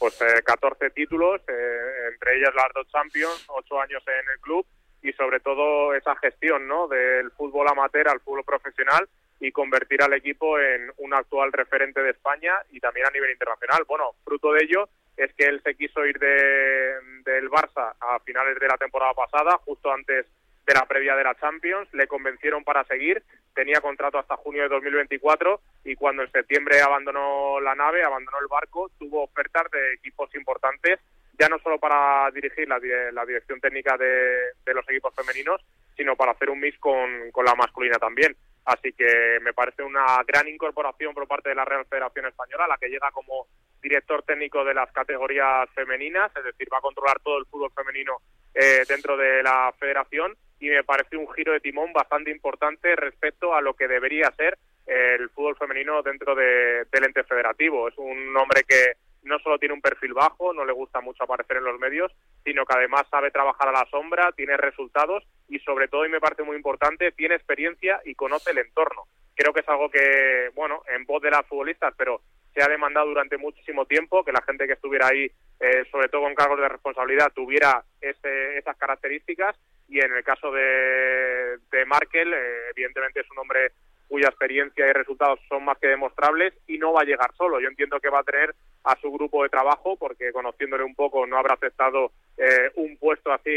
[0.00, 4.66] pues eh, 14 títulos, eh, entre ellas las dos Champions, ocho años en el club
[5.02, 6.88] y sobre todo esa gestión ¿no?
[6.88, 9.08] del fútbol amateur al fútbol profesional
[9.40, 13.84] y convertir al equipo en un actual referente de España y también a nivel internacional.
[13.86, 16.94] Bueno, fruto de ello es que él se quiso ir de,
[17.24, 20.26] del Barça a finales de la temporada pasada, justo antes
[20.66, 23.22] de la previa de la Champions, le convencieron para seguir,
[23.54, 28.48] tenía contrato hasta junio de 2024 y cuando en septiembre abandonó la nave, abandonó el
[28.48, 30.98] barco, tuvo ofertas de equipos importantes,
[31.38, 35.60] ya no solo para dirigir la, di- la dirección técnica de, los equipos femeninos,
[35.96, 38.34] sino para hacer un mix con la masculina también.
[38.66, 42.76] Así que me parece una gran incorporación por parte de la Real Federación Española, la
[42.78, 43.46] que llega como
[43.80, 48.18] director técnico de las categorías femeninas, es decir, va a controlar todo el fútbol femenino
[48.54, 53.54] eh, dentro de la federación y me parece un giro de timón bastante importante respecto
[53.54, 57.86] a lo que debería ser el fútbol femenino dentro de- del ente federativo.
[57.88, 58.92] Es un hombre que
[59.26, 62.12] no solo tiene un perfil bajo, no le gusta mucho aparecer en los medios,
[62.44, 66.20] sino que además sabe trabajar a la sombra, tiene resultados y sobre todo, y me
[66.20, 69.04] parece muy importante, tiene experiencia y conoce el entorno.
[69.34, 72.22] Creo que es algo que, bueno, en voz de las futbolistas, pero
[72.54, 76.22] se ha demandado durante muchísimo tiempo que la gente que estuviera ahí, eh, sobre todo
[76.22, 79.54] con cargos de responsabilidad, tuviera ese- esas características
[79.88, 83.72] y en el caso de, de Markel, eh, evidentemente es un hombre
[84.08, 87.60] cuya experiencia y resultados son más que demostrables y no va a llegar solo.
[87.60, 88.54] Yo entiendo que va a tener
[88.86, 93.32] a su grupo de trabajo porque conociéndole un poco no habrá aceptado eh, un puesto
[93.32, 93.50] así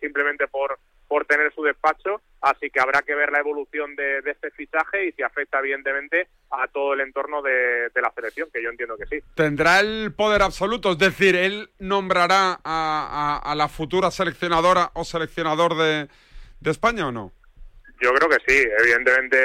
[0.00, 4.32] simplemente por por tener su despacho, así que habrá que ver la evolución de, de
[4.32, 8.60] este fichaje y si afecta evidentemente a todo el entorno de, de la selección, que
[8.60, 9.24] yo entiendo que sí.
[9.36, 10.90] ¿Tendrá el poder absoluto?
[10.90, 16.08] Es decir, ¿él nombrará a, a- a la futura seleccionadora o seleccionador de,
[16.58, 17.30] de España o no?
[18.02, 19.38] Yo creo que sí, evidentemente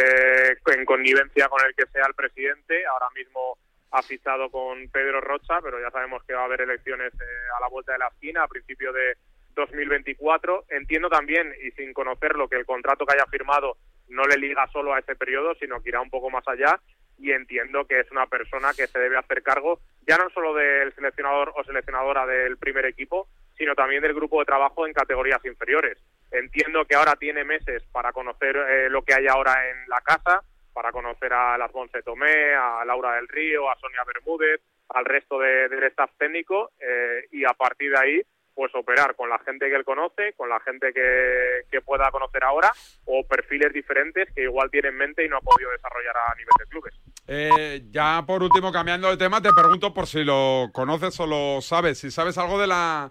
[0.65, 3.55] en connivencia con el que sea el presidente, ahora mismo
[3.91, 7.61] ha fichado con Pedro Rocha, pero ya sabemos que va a haber elecciones eh, a
[7.61, 9.15] la vuelta de la esquina a principio de,
[9.55, 10.65] 2024.
[10.69, 13.77] Entiendo también, y sin conocerlo, que el contrato que haya firmado
[14.09, 16.79] no le liga solo a ese periodo, sino que irá un poco más allá.
[17.17, 20.93] Y entiendo que es una persona que se debe hacer cargo ya no solo del
[20.95, 25.97] seleccionador o seleccionadora del primer equipo, sino también del grupo de trabajo en categorías inferiores.
[26.31, 30.43] Entiendo que ahora tiene meses para conocer eh, lo que hay ahora en la casa,
[30.73, 35.39] para conocer a las Bonce Tomé, a Laura del Río, a Sonia Bermúdez, al resto
[35.39, 38.21] de- del staff técnico eh, y a partir de ahí
[38.53, 42.43] pues operar con la gente que él conoce, con la gente que, que pueda conocer
[42.43, 42.69] ahora
[43.05, 46.51] o perfiles diferentes que igual tiene en mente y no ha podido desarrollar a nivel
[46.59, 46.93] de clubes.
[47.27, 51.61] Eh, ya por último, cambiando de tema, te pregunto por si lo conoces o lo
[51.61, 53.09] sabes, si sabes algo de la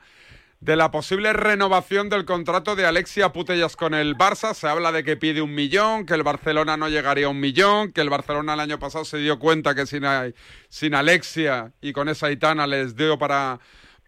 [0.60, 4.52] de la posible renovación del contrato de Alexia Putellas con el Barça.
[4.52, 7.92] Se habla de que pide un millón, que el Barcelona no llegaría a un millón,
[7.92, 10.04] que el Barcelona el año pasado se dio cuenta que sin,
[10.68, 13.58] sin Alexia y con esa Itana les dio para,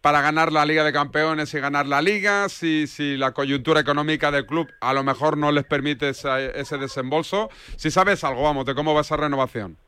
[0.02, 2.50] para ganar la Liga de Campeones y ganar la Liga.
[2.50, 7.48] Si, si la coyuntura económica del club a lo mejor no les permite ese desembolso.
[7.76, 9.78] Si sabes algo, vamos, de cómo va esa renovación.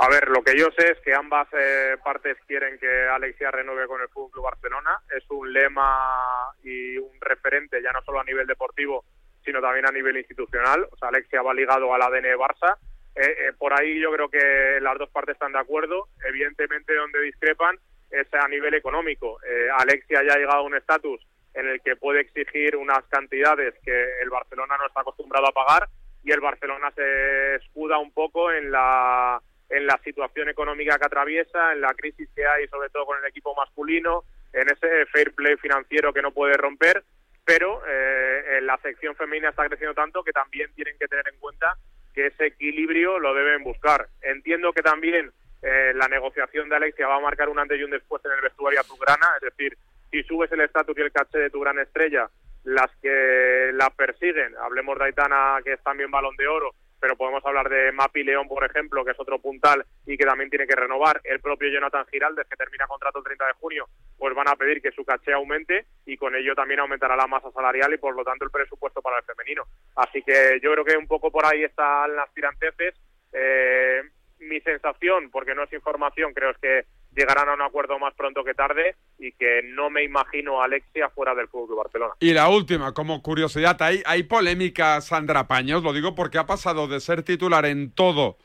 [0.00, 3.86] A ver, lo que yo sé es que ambas eh, partes quieren que Alexia renueve
[3.86, 4.98] con el Fútbol Barcelona.
[5.16, 9.04] Es un lema y un referente ya no solo a nivel deportivo,
[9.44, 10.88] sino también a nivel institucional.
[10.90, 12.76] O sea, Alexia va ligado al ADN Barça.
[13.14, 16.08] Eh, eh, por ahí yo creo que las dos partes están de acuerdo.
[16.26, 17.78] Evidentemente, donde discrepan
[18.10, 19.38] es a nivel económico.
[19.44, 21.20] Eh, Alexia ya ha llegado a un estatus
[21.54, 25.88] en el que puede exigir unas cantidades que el Barcelona no está acostumbrado a pagar
[26.24, 29.40] y el Barcelona se escuda un poco en la
[29.74, 33.26] en la situación económica que atraviesa, en la crisis que hay sobre todo con el
[33.26, 37.02] equipo masculino, en ese fair play financiero que no puede romper,
[37.44, 41.76] pero eh, la sección femenina está creciendo tanto que también tienen que tener en cuenta
[42.14, 44.08] que ese equilibrio lo deben buscar.
[44.22, 45.32] Entiendo que también
[45.62, 48.40] eh, la negociación de Alexia va a marcar un antes y un después en el
[48.40, 49.76] vestuario azulgrana, es decir,
[50.10, 52.30] si subes el estatus y el caché de tu gran estrella,
[52.62, 56.70] las que la persiguen, hablemos de Aitana, que es también balón de oro,
[57.04, 60.48] pero podemos hablar de Mapi León, por ejemplo, que es otro puntal y que también
[60.48, 63.86] tiene que renovar, el propio Jonathan Giraldes, que termina contrato el 30 de junio,
[64.16, 67.50] pues van a pedir que su caché aumente y con ello también aumentará la masa
[67.50, 69.64] salarial y por lo tanto el presupuesto para el femenino.
[69.96, 72.94] Así que yo creo que un poco por ahí están las tiranteces.
[73.34, 74.00] Eh,
[74.38, 76.86] mi sensación, porque no es información, creo es que
[77.16, 81.08] llegarán a un acuerdo más pronto que tarde y que no me imagino a Alexia
[81.10, 82.14] fuera del Fútbol Barcelona.
[82.20, 86.88] Y la última, como curiosidad, hay, hay polémica, Sandra Paños, lo digo porque ha pasado
[86.88, 88.36] de ser titular en todo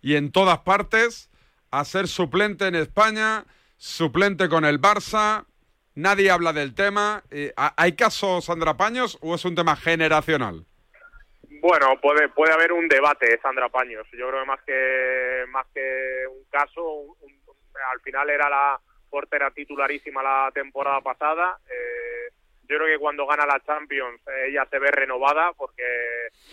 [0.00, 1.30] y en todas partes
[1.70, 3.44] a ser suplente en España,
[3.76, 5.44] suplente con el Barça,
[5.94, 7.22] nadie habla del tema.
[7.30, 10.64] Eh, ¿ha- ¿Hay caso, Sandra Paños, o es un tema generacional?
[11.60, 14.04] Bueno, puede puede haber un debate, Sandra Paños.
[14.12, 17.41] Yo creo que más que más que un caso, un-
[17.92, 21.58] al final era la portera titularísima la temporada pasada.
[21.66, 22.32] Eh,
[22.68, 25.82] yo creo que cuando gana la Champions eh, ella se ve renovada porque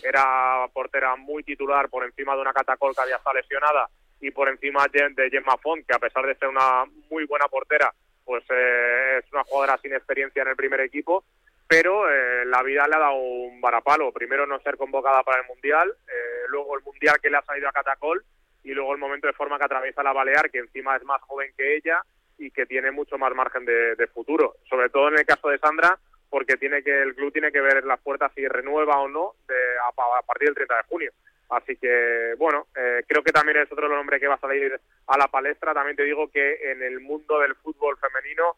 [0.02, 3.88] era portera muy titular por encima de una catacol que había estado lesionada
[4.20, 7.92] y por encima de Gemma Font, que a pesar de ser una muy buena portera,
[8.24, 11.24] pues eh, es una jugadora sin experiencia en el primer equipo
[11.70, 14.10] pero eh, la vida le ha dado un varapalo.
[14.10, 17.68] Primero no ser convocada para el Mundial, eh, luego el Mundial que le ha salido
[17.68, 18.24] a Catacol
[18.64, 21.52] y luego el momento de forma que atraviesa la Balear, que encima es más joven
[21.56, 22.00] que ella
[22.38, 24.56] y que tiene mucho más margen de, futuro.
[24.68, 27.84] Sobre todo en el caso de Sandra, porque tiene que el club tiene que ver
[27.84, 29.54] las puertas si renueva o no de,
[29.88, 31.12] a, pa- a partir del 30 de junio.
[31.50, 35.18] Así que, bueno, eh, creo que también es otro nombre que va a salir a
[35.18, 35.74] la palestra.
[35.74, 38.54] También te digo que en el mundo del fútbol femenino,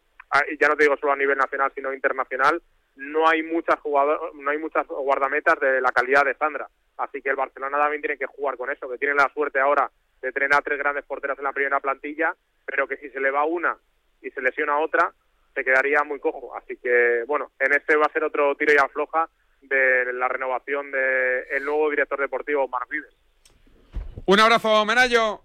[0.59, 2.61] ya no te digo solo a nivel nacional, sino internacional,
[2.95, 6.67] no hay muchas no hay muchas guardametas de la calidad de Sandra.
[6.97, 9.89] Así que el Barcelona también tiene que jugar con eso, que tiene la suerte ahora
[10.21, 13.31] de tener a tres grandes porteras en la primera plantilla, pero que si se le
[13.31, 13.77] va una
[14.21, 15.11] y se lesiona otra,
[15.53, 16.55] se quedaría muy cojo.
[16.55, 19.27] Así que, bueno, en este va a ser otro tiro y afloja
[19.61, 23.13] de la renovación del el nuevo director deportivo, Marc Vives.
[24.25, 25.41] Un abrazo, Menayo.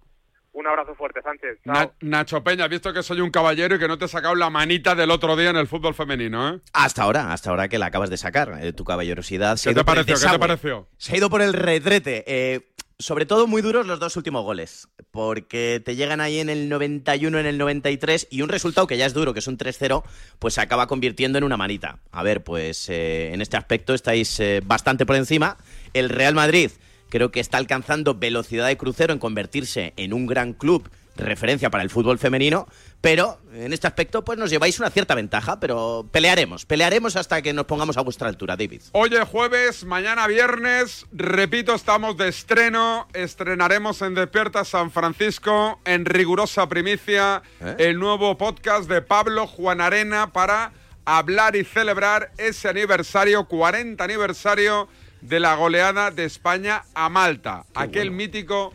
[0.59, 1.59] Un abrazo fuerte, Sánchez.
[1.65, 1.73] Chao.
[1.75, 4.35] Na- Nacho Peña, has visto que soy un caballero y que no te he sacado
[4.35, 6.61] la manita del otro día en el fútbol femenino, ¿eh?
[6.73, 8.59] Hasta ahora, hasta ahora que la acabas de sacar.
[8.61, 10.27] eh, tu caballerosidad se ¿Qué ha ido te por el pareció?
[10.29, 10.89] ¿Qué te pareció?
[10.97, 12.25] Se ha ido por el retrete.
[12.27, 16.69] Eh, sobre todo muy duros los dos últimos goles, porque te llegan ahí en el
[16.69, 20.03] 91, en el 93, y un resultado que ya es duro, que es un 3-0,
[20.41, 22.01] pues se acaba convirtiendo en una manita.
[22.11, 25.57] A ver, pues eh, en este aspecto estáis eh, bastante por encima.
[25.95, 26.73] El Real Madrid
[27.09, 31.83] creo que está alcanzando velocidad de crucero en convertirse en un gran club referencia para
[31.83, 32.67] el fútbol femenino,
[33.01, 37.53] pero en este aspecto pues nos lleváis una cierta ventaja, pero pelearemos, pelearemos hasta que
[37.53, 38.83] nos pongamos a vuestra altura, David.
[38.93, 46.05] Hoy es jueves, mañana viernes, repito, estamos de estreno, estrenaremos en Despierta San Francisco, en
[46.05, 47.77] rigurosa primicia, ¿Eh?
[47.79, 50.73] el nuevo podcast de Pablo Juan Arena para
[51.05, 54.89] hablar y celebrar ese aniversario, 40 aniversario
[55.21, 57.65] de la goleada de España a Malta.
[57.75, 58.73] aquel mítico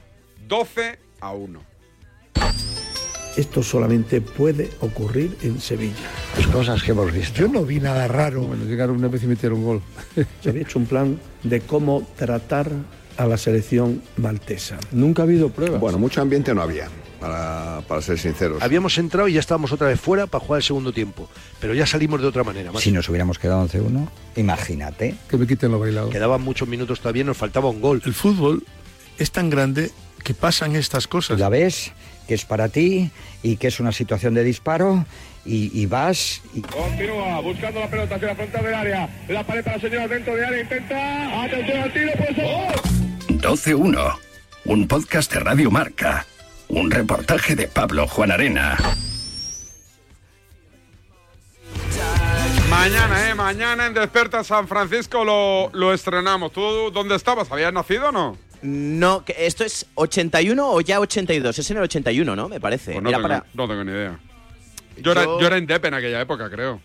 [0.48, 1.74] 12 a 1.
[3.36, 6.10] Esto solamente puede ocurrir en Sevilla.
[6.38, 7.40] Las cosas que hemos visto.
[7.40, 8.44] Yo no vi nada raro.
[8.44, 9.82] Bueno, llegaron una vez y metieron un gol.
[10.44, 12.70] Se había hecho un plan de cómo tratar
[13.18, 14.78] a la selección maltesa.
[14.92, 15.80] Nunca ha habido pruebas.
[15.80, 16.90] Bueno, mucho ambiente no había,
[17.24, 18.62] para, para ser sinceros.
[18.62, 21.30] Habíamos entrado y ya estábamos otra vez fuera para jugar el segundo tiempo.
[21.60, 22.72] Pero ya salimos de otra manera.
[22.78, 25.16] Si nos hubiéramos quedado 11-1, imagínate.
[25.30, 26.10] Que me quiten lo bailado.
[26.10, 28.02] Quedaban muchos minutos todavía, nos faltaba un gol.
[28.06, 28.64] El fútbol
[29.18, 29.92] es tan grande
[30.24, 31.40] que pasan estas cosas.
[31.40, 31.94] Ya ves
[32.28, 33.12] que es para ti
[33.42, 35.06] y que es una situación de disparo
[35.46, 36.62] y, y vas y...
[36.62, 39.10] Continúa buscando la pelota hacia la frontal del área.
[39.30, 40.62] La pared para la señora dentro de área.
[40.62, 41.44] Intenta.
[41.44, 43.42] Atención al tiro, pues.
[43.42, 44.18] 12-1.
[44.66, 46.26] Un podcast de Radio Marca.
[46.76, 48.78] Un reportaje de Pablo Juan Arena.
[52.70, 53.36] Mañana, ¿eh?
[53.36, 56.52] Mañana en Desperta San Francisco lo, lo estrenamos.
[56.52, 57.52] ¿Tú dónde estabas?
[57.52, 58.38] ¿Habías nacido o no?
[58.64, 61.60] No, que esto es 81 o ya 82.
[61.60, 62.50] Es en el 81, ¿no?
[62.50, 62.94] Me parece.
[62.94, 64.20] Pues no, Era tengo, para- no tengo ni idea.
[64.98, 66.82] Yo, Era, Yo- yo era Indep en aquella época, creo.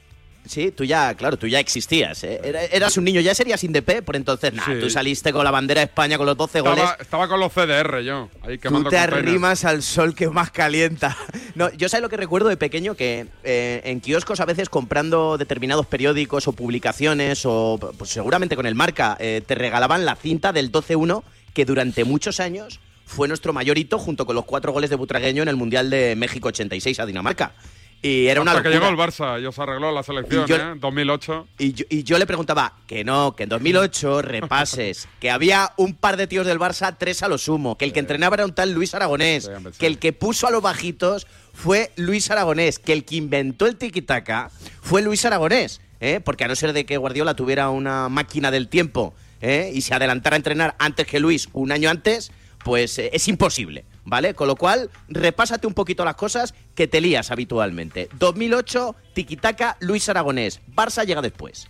[0.49, 2.25] Sí, tú ya, claro, tú ya existías.
[2.25, 2.41] ¿eh?
[2.43, 4.81] Era- eras un niño, ya serías INDP, por entonces, nada, Sí.
[4.81, 6.79] tú saliste con la bandera de España con los 12 goles.
[6.79, 11.17] Estaba, estaba con los CDR yo, ahí Tú te arrimas al sol que más calienta.
[11.55, 15.37] No, yo sé lo que recuerdo de pequeño que eh, en kioscos a veces comprando
[15.39, 20.53] determinados periódicos o publicaciones o pues seguramente con el marca eh, te regalaban la cinta
[20.53, 21.25] del 12-1
[21.55, 25.43] que durante muchos años fue nuestro mayor hito junto con los cuatro goles de Butragueño
[25.43, 27.53] en el Mundial de México 86 a Dinamarca.
[28.01, 28.91] Y era una Hasta que locura.
[28.91, 30.75] llegó el Barça, se arregló la selección, Y yo- ¿eh?
[30.77, 31.49] 2008.
[31.59, 35.95] Y yo, y yo le preguntaba que no, que en 2008 repases, que había un
[35.95, 38.55] par de tíos del Barça, tres a lo sumo, que el que entrenaba era un
[38.55, 43.05] tal Luis Aragonés, que el que puso a los bajitos fue Luis Aragonés, que el
[43.05, 46.21] que inventó el tiki-taka fue Luis Aragonés, ¿eh?
[46.25, 49.73] porque a no ser de que Guardiola tuviera una máquina del tiempo ¿eh?
[49.75, 52.31] y se adelantara a entrenar antes que Luis un año antes,
[52.65, 54.35] pues eh, es imposible, ¿vale?
[54.35, 58.09] Con lo cual, repásate un poquito las cosas que te lías habitualmente.
[58.15, 60.61] 2008, tiki-taka, Luis Aragonés.
[60.75, 61.69] Barça llega después.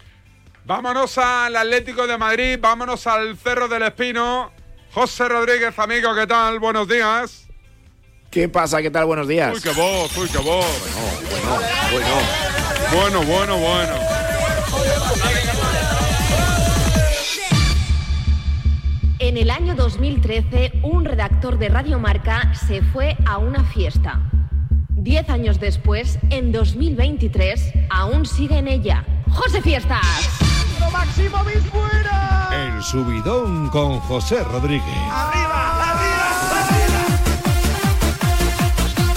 [0.65, 4.53] Vámonos al Atlético de Madrid, vámonos al Cerro del Espino.
[4.93, 6.59] José Rodríguez, amigo, ¿qué tal?
[6.59, 7.47] Buenos días.
[8.31, 8.83] ¿Qué pasa?
[8.83, 9.07] ¿Qué tal?
[9.07, 9.55] Buenos días.
[9.55, 10.67] Uy, qué voz, uy, qué voz.
[12.93, 13.95] Bueno, bueno, bueno.
[19.29, 24.23] En el año 2013, un redactor de Radio Marca se fue a una fiesta.
[24.89, 29.05] Diez años después, en 2023, aún sigue en ella.
[29.31, 30.01] ¡José Fiestas!
[30.91, 32.49] Máximo fuera!
[32.77, 34.83] El subidón con José Rodríguez.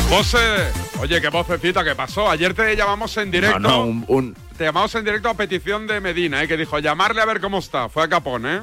[0.10, 2.30] José, oye, qué vocecita que pasó.
[2.30, 3.60] Ayer te llamamos en directo.
[3.60, 6.50] No, no, un- un, Te llamamos en directo a petición de Medina, ¿eh?
[6.50, 7.88] que dijo llamarle a ver cómo está.
[7.88, 8.62] Fue a Capón, ¿eh?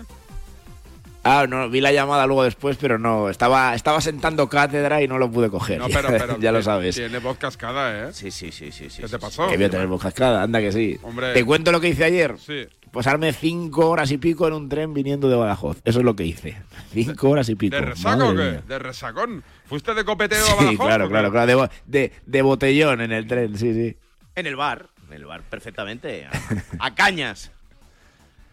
[1.24, 5.18] Ah, no, vi la llamada luego después, pero no, estaba, estaba sentando cátedra y no
[5.18, 5.78] lo pude coger.
[5.78, 6.94] No, pero, pero ya lo sabes.
[6.96, 8.12] Tiene voz cascada, ¿eh?
[8.12, 8.88] Sí, sí, sí, sí.
[8.88, 9.46] ¿Qué te pasó?
[9.48, 10.98] Que voy a tener voz cascada, anda que sí.
[11.02, 11.32] Hombre.
[11.34, 12.36] ¿Te cuento lo que hice ayer?
[12.38, 12.66] Sí.
[12.92, 15.78] Pasarme cinco horas y pico en un tren viniendo de Badajoz.
[15.84, 16.56] Eso es lo que hice.
[16.92, 17.76] Cinco horas y pico.
[17.76, 18.42] ¿De resaco o qué?
[18.42, 18.62] mía.
[18.66, 19.44] ¿De resacón?
[19.66, 21.12] ¿Fuiste de copeteo a Sí, Badajoz, claro, o qué?
[21.12, 21.46] claro, claro.
[21.46, 23.96] De, bo- de, de botellón en el tren, sí, sí.
[24.34, 24.88] En el bar.
[25.08, 26.24] En el bar, perfectamente.
[26.26, 26.30] A,
[26.86, 27.50] a cañas.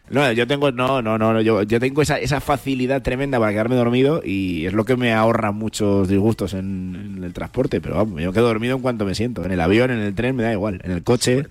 [0.10, 3.52] No, yo tengo, no, no, no, no, yo, yo tengo esa, esa facilidad tremenda para
[3.52, 7.96] quedarme dormido y es lo que me ahorra muchos disgustos en, en el transporte, pero
[7.96, 9.44] vamos, yo quedo dormido en cuanto me siento.
[9.44, 10.80] En el avión, en el tren, me da igual.
[10.84, 11.46] En el coche,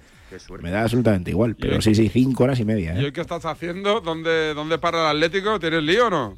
[0.60, 1.56] me da absolutamente igual.
[1.56, 2.94] Pero sí, sí, cinco horas y media.
[2.94, 3.04] ¿Y ¿eh?
[3.06, 4.00] hoy qué estás haciendo?
[4.00, 5.58] ¿Dónde, ¿Dónde para el Atlético?
[5.58, 6.36] ¿Tienes lío o no?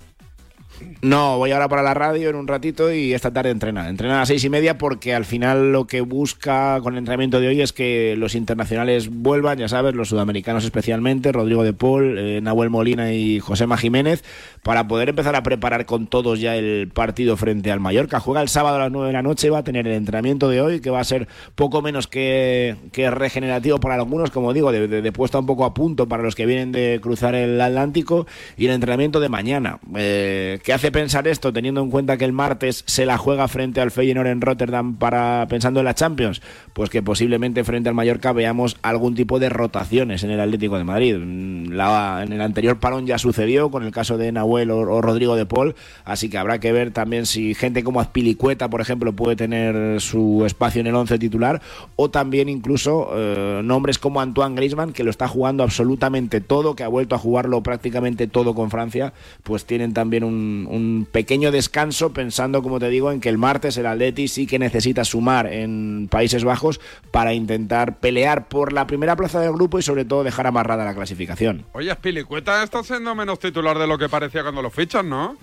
[1.02, 3.88] No, voy ahora para la radio en un ratito y esta tarde entrena.
[3.88, 7.38] Entrena a las seis y media porque al final lo que busca con el entrenamiento
[7.38, 12.18] de hoy es que los internacionales vuelvan, ya sabes, los sudamericanos especialmente, Rodrigo de Paul,
[12.18, 14.24] eh, Nahuel Molina y Josema Jiménez,
[14.62, 18.20] para poder empezar a preparar con todos ya el partido frente al Mallorca.
[18.20, 20.60] Juega el sábado a las nueve de la noche, va a tener el entrenamiento de
[20.60, 24.88] hoy, que va a ser poco menos que, que regenerativo para algunos, como digo, de,
[24.88, 28.66] de- puesta un poco a punto para los que vienen de cruzar el Atlántico, y
[28.66, 29.78] el entrenamiento de mañana.
[29.96, 33.80] Eh, ¿Qué hace pensar esto, teniendo en cuenta que el martes se la juega frente
[33.80, 36.42] al Feyenoord en Rotterdam para pensando en la Champions?
[36.72, 40.82] Pues que posiblemente frente al Mallorca veamos algún tipo de rotaciones en el Atlético de
[40.82, 41.18] Madrid.
[41.24, 45.36] Mm, La- en el anterior parón ya sucedió con el caso de Nahuel o, Rodrigo
[45.36, 49.36] de Paul, así que habrá que ver también si gente como Azpilicueta, por ejemplo, puede
[49.36, 51.62] tener su espacio en el once titular,
[51.94, 56.82] o también incluso eh, nombres como Antoine Griezmann, que lo está jugando absolutamente todo, que
[56.82, 59.12] ha vuelto a jugarlo prácticamente todo con Francia,
[59.44, 63.76] pues tienen también un, un, pequeño descanso pensando, como te digo, en que el martes
[63.76, 66.80] el Atleti sí que necesita sumar en Países Bajos
[67.10, 70.94] para intentar pelear por la primera plaza del grupo y sobre todo dejar amarrada la
[70.94, 71.64] clasificación.
[71.72, 75.36] Oye, Spilicueta está siendo menos titular de lo que parecía cuando lo fichan, ¿no?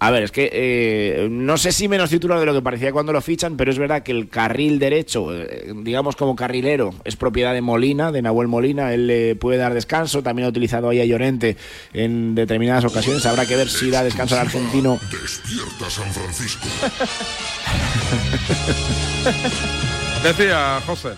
[0.00, 3.12] A ver, es que eh, no sé si menos titular de lo que parecía cuando
[3.12, 7.52] lo fichan, pero es verdad que el carril derecho, eh, digamos como carrilero, es propiedad
[7.52, 8.94] de Molina, de Nahuel Molina.
[8.94, 10.22] Él le puede dar descanso.
[10.22, 11.56] También ha utilizado ahí a Llorente
[11.92, 13.26] en determinadas ocasiones.
[13.26, 15.00] Habrá que ver si da descanso al argentino.
[15.10, 16.68] Despierta San Francisco.
[20.22, 21.10] Decía José.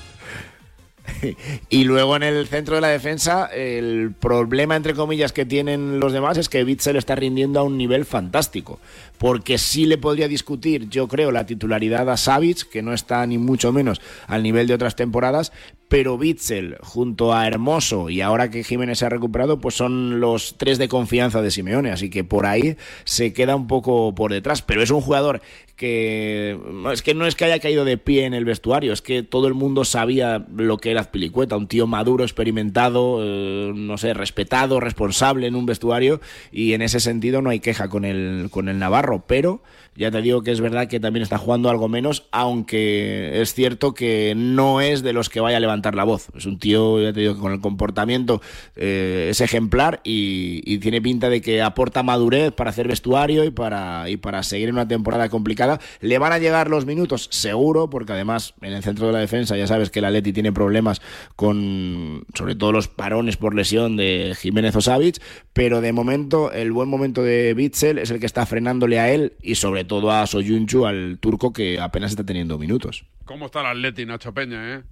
[1.68, 6.12] Y luego en el centro de la defensa, el problema, entre comillas, que tienen los
[6.12, 8.78] demás es que Bitzel está rindiendo a un nivel fantástico.
[9.20, 13.36] Porque sí le podría discutir, yo creo, la titularidad a Savic, que no está ni
[13.36, 15.52] mucho menos al nivel de otras temporadas,
[15.90, 20.54] pero Bitzel junto a Hermoso y ahora que Jiménez se ha recuperado, pues son los
[20.56, 24.62] tres de confianza de Simeone, así que por ahí se queda un poco por detrás,
[24.62, 25.42] pero es un jugador
[25.74, 26.56] que
[26.92, 29.48] es que no es que haya caído de pie en el vestuario, es que todo
[29.48, 34.78] el mundo sabía lo que era Azpilicueta, un tío maduro, experimentado, eh, no sé, respetado,
[34.78, 36.20] responsable en un vestuario
[36.52, 39.60] y en ese sentido no hay queja con el con el Navarro, pero
[39.96, 43.92] ya te digo que es verdad que también está jugando algo menos, aunque es cierto
[43.92, 46.28] que no es de los que vaya a levantar la voz.
[46.36, 48.40] Es un tío, ya te digo, que con el comportamiento
[48.76, 54.08] eh, es ejemplar y, tiene pinta de que aporta madurez para hacer vestuario y para,
[54.08, 55.78] y para seguir en una temporada complicada.
[56.00, 59.56] Le van a llegar los minutos, seguro, porque además en el centro de la defensa
[59.56, 61.02] ya sabes que el Atleti tiene problemas
[61.36, 65.20] con, sobre todo los parones por lesión de Jiménez o Savic,
[65.52, 69.34] pero de momento el buen momento de Bitzel es el que está frenándole a él
[69.42, 73.04] y sobre todo a Soyuncu, al turco que apenas está teniendo minutos.
[73.24, 74.82] ¿Cómo está el Atleti, Nacho Peña, eh?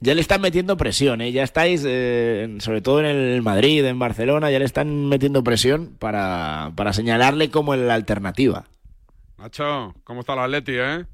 [0.00, 1.32] Ya le están metiendo presión, ¿eh?
[1.32, 5.96] ya estáis, eh, sobre todo en el Madrid, en Barcelona, ya le están metiendo presión
[5.98, 8.66] para, para señalarle como la alternativa.
[9.38, 11.06] Nacho, ¿cómo está el Atleti, eh?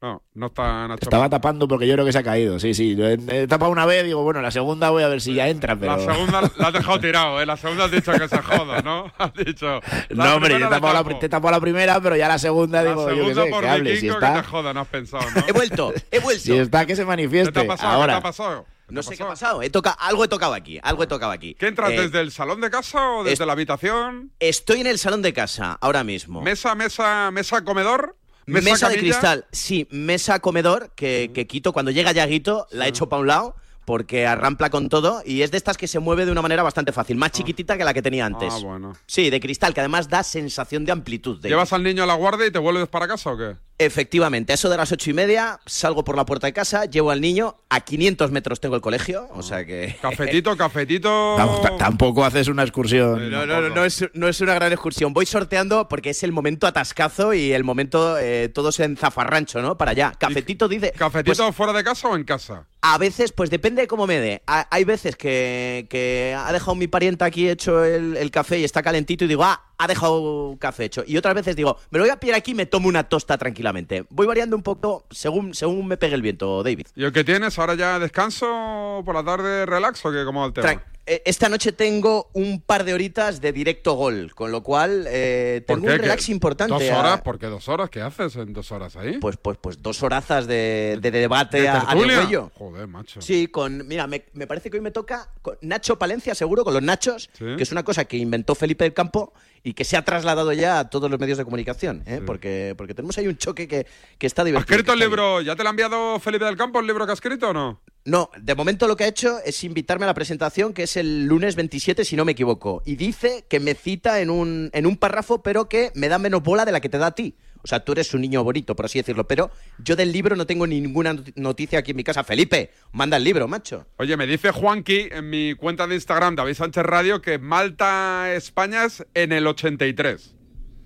[0.00, 1.00] No, no está Nacho.
[1.02, 2.96] Estaba tapando porque yo creo que se ha caído, sí, sí.
[3.00, 5.74] He, he tapado una vez, digo, bueno, la segunda voy a ver si ya entra,
[5.74, 5.96] pero...
[5.96, 7.46] La segunda la has dejado tirado, ¿eh?
[7.46, 9.12] La segunda has dicho que se joda, ¿no?
[9.18, 9.80] Has dicho...
[10.10, 12.82] No, hombre, yo he tapado la, te he tapado la primera, pero ya la segunda,
[12.82, 14.42] La digo, yo segunda qué sé, que hable, si vikingo que está...
[14.42, 15.42] te joda, no has pensado, ¿no?
[15.48, 16.42] He vuelto, he vuelto.
[16.44, 17.52] Si está, que se manifieste.
[17.52, 17.92] ¿Qué te ha pasado?
[17.94, 18.14] Ahora.
[18.14, 18.66] ¿Qué te ha pasado?
[18.90, 19.60] No sé qué ha pasado.
[19.62, 20.78] He toca algo he tocado aquí.
[20.82, 21.54] Algo he tocado aquí.
[21.54, 24.32] ¿Qué entras Eh, desde el salón de casa o desde es- la habitación?
[24.38, 26.40] Estoy en el salón de casa ahora mismo.
[26.40, 28.16] ¿Mesa, mesa, mesa comedor?
[28.48, 31.72] Mesa, de cristal, sí, mesa comedor que, que quito.
[31.72, 33.56] Cuando llega Yaguito, la echo para un lado
[33.88, 36.92] porque arrampla con todo y es de estas que se mueve de una manera bastante
[36.92, 38.52] fácil, más chiquitita que la que tenía antes.
[38.54, 38.92] Ah, bueno.
[39.06, 41.40] Sí, de cristal, que además da sensación de amplitud.
[41.40, 43.56] de- ¿Llevas al niño a la guardia y te vuelves para casa o qué?
[43.80, 47.12] Efectivamente, a eso de las ocho y media salgo por la puerta de casa, llevo
[47.12, 49.96] al niño, a 500 metros tengo el colegio, o sea que...
[50.02, 51.08] Cafetito, cafetito.
[51.38, 53.30] Tam- ta- Tampoco haces una excursión.
[53.30, 55.12] No, no, no, no es, no es una gran excursión.
[55.14, 59.78] Voy sorteando porque es el momento atascazo y el momento eh, todos en zafarrancho, ¿no?
[59.78, 60.12] Para allá.
[60.18, 60.92] Cafetito dice.
[60.98, 62.66] ¿Cafetito pues, fuera de casa o en casa?
[62.80, 64.42] a veces, pues depende de cómo me dé.
[64.46, 68.64] Ha- Hay veces que, que ha dejado mi pariente aquí hecho el, el café y
[68.64, 71.04] está calentito y digo, ah, ha dejado café hecho.
[71.06, 73.38] Y otras veces digo, me lo voy a pillar aquí y me tomo una tosta
[73.38, 74.04] tranquilamente.
[74.10, 76.86] Voy variando un poco según, según me pegue el viento, David.
[76.96, 80.24] ¿Y el que tienes ahora ya descanso por la tarde relax o qué?
[80.24, 80.68] ¿Cómo va el tema?
[80.68, 80.82] Tra-
[81.24, 85.76] Esta noche tengo un par de horitas de directo gol, con lo cual eh, ¿Por
[85.80, 86.72] tengo un relax importante.
[86.74, 87.20] ¿Dos a- horas?
[87.22, 87.88] ¿Por qué dos horas?
[87.90, 89.18] ¿Qué haces en dos horas ahí?
[89.18, 92.50] Pues, pues, pues dos horazas de, de debate ¿De a, a degüello.
[92.54, 93.20] Joder, macho.
[93.22, 93.86] Sí, con.
[93.88, 97.30] Mira, me, me parece que hoy me toca con Nacho Palencia, seguro, con los Nachos,
[97.32, 97.44] Sí.
[97.56, 99.32] que es una cosa que inventó Felipe del Campo
[99.64, 102.20] y que se ha trasladado ya a todos los medios de comunicación, ¿eh?
[102.24, 103.86] porque, porque tenemos ahí un choque que,
[104.16, 104.76] que está ¿Has divertido.
[104.76, 105.40] escrito el libro?
[105.42, 107.80] ¿Ya te lo ha enviado Felipe del Campo el libro que has escrito o no?
[108.08, 111.26] No, de momento lo que ha hecho es invitarme a la presentación, que es el
[111.26, 112.82] lunes 27, si no me equivoco.
[112.86, 116.42] Y dice que me cita en un, en un párrafo, pero que me da menos
[116.42, 117.34] bola de la que te da a ti.
[117.62, 119.26] O sea, tú eres un niño bonito, por así decirlo.
[119.28, 119.50] Pero
[119.84, 122.24] yo del libro no tengo ninguna not- noticia aquí en mi casa.
[122.24, 123.84] Felipe, manda el libro, macho.
[123.98, 128.84] Oye, me dice Juanqui en mi cuenta de Instagram, David Sánchez Radio, que Malta, España
[128.86, 130.34] es en el 83.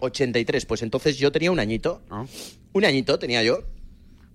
[0.00, 2.02] 83, pues entonces yo tenía un añito.
[2.10, 2.24] Ah.
[2.72, 3.60] Un añito tenía yo.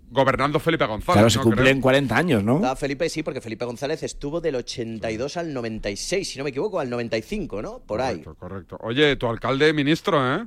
[0.10, 1.16] Gobernando Felipe González.
[1.16, 1.43] Claro, se ¿no?
[1.43, 1.82] cumplen Creo.
[1.82, 2.60] 40 años, ¿no?
[2.60, 6.80] Da Felipe, sí, porque Felipe González estuvo del 82 al 96, si no me equivoco,
[6.80, 7.80] al 95, ¿no?
[7.80, 8.22] Por ahí.
[8.22, 8.78] Correcto, correcto.
[8.82, 10.45] Oye, tu alcalde ministro, ¿eh?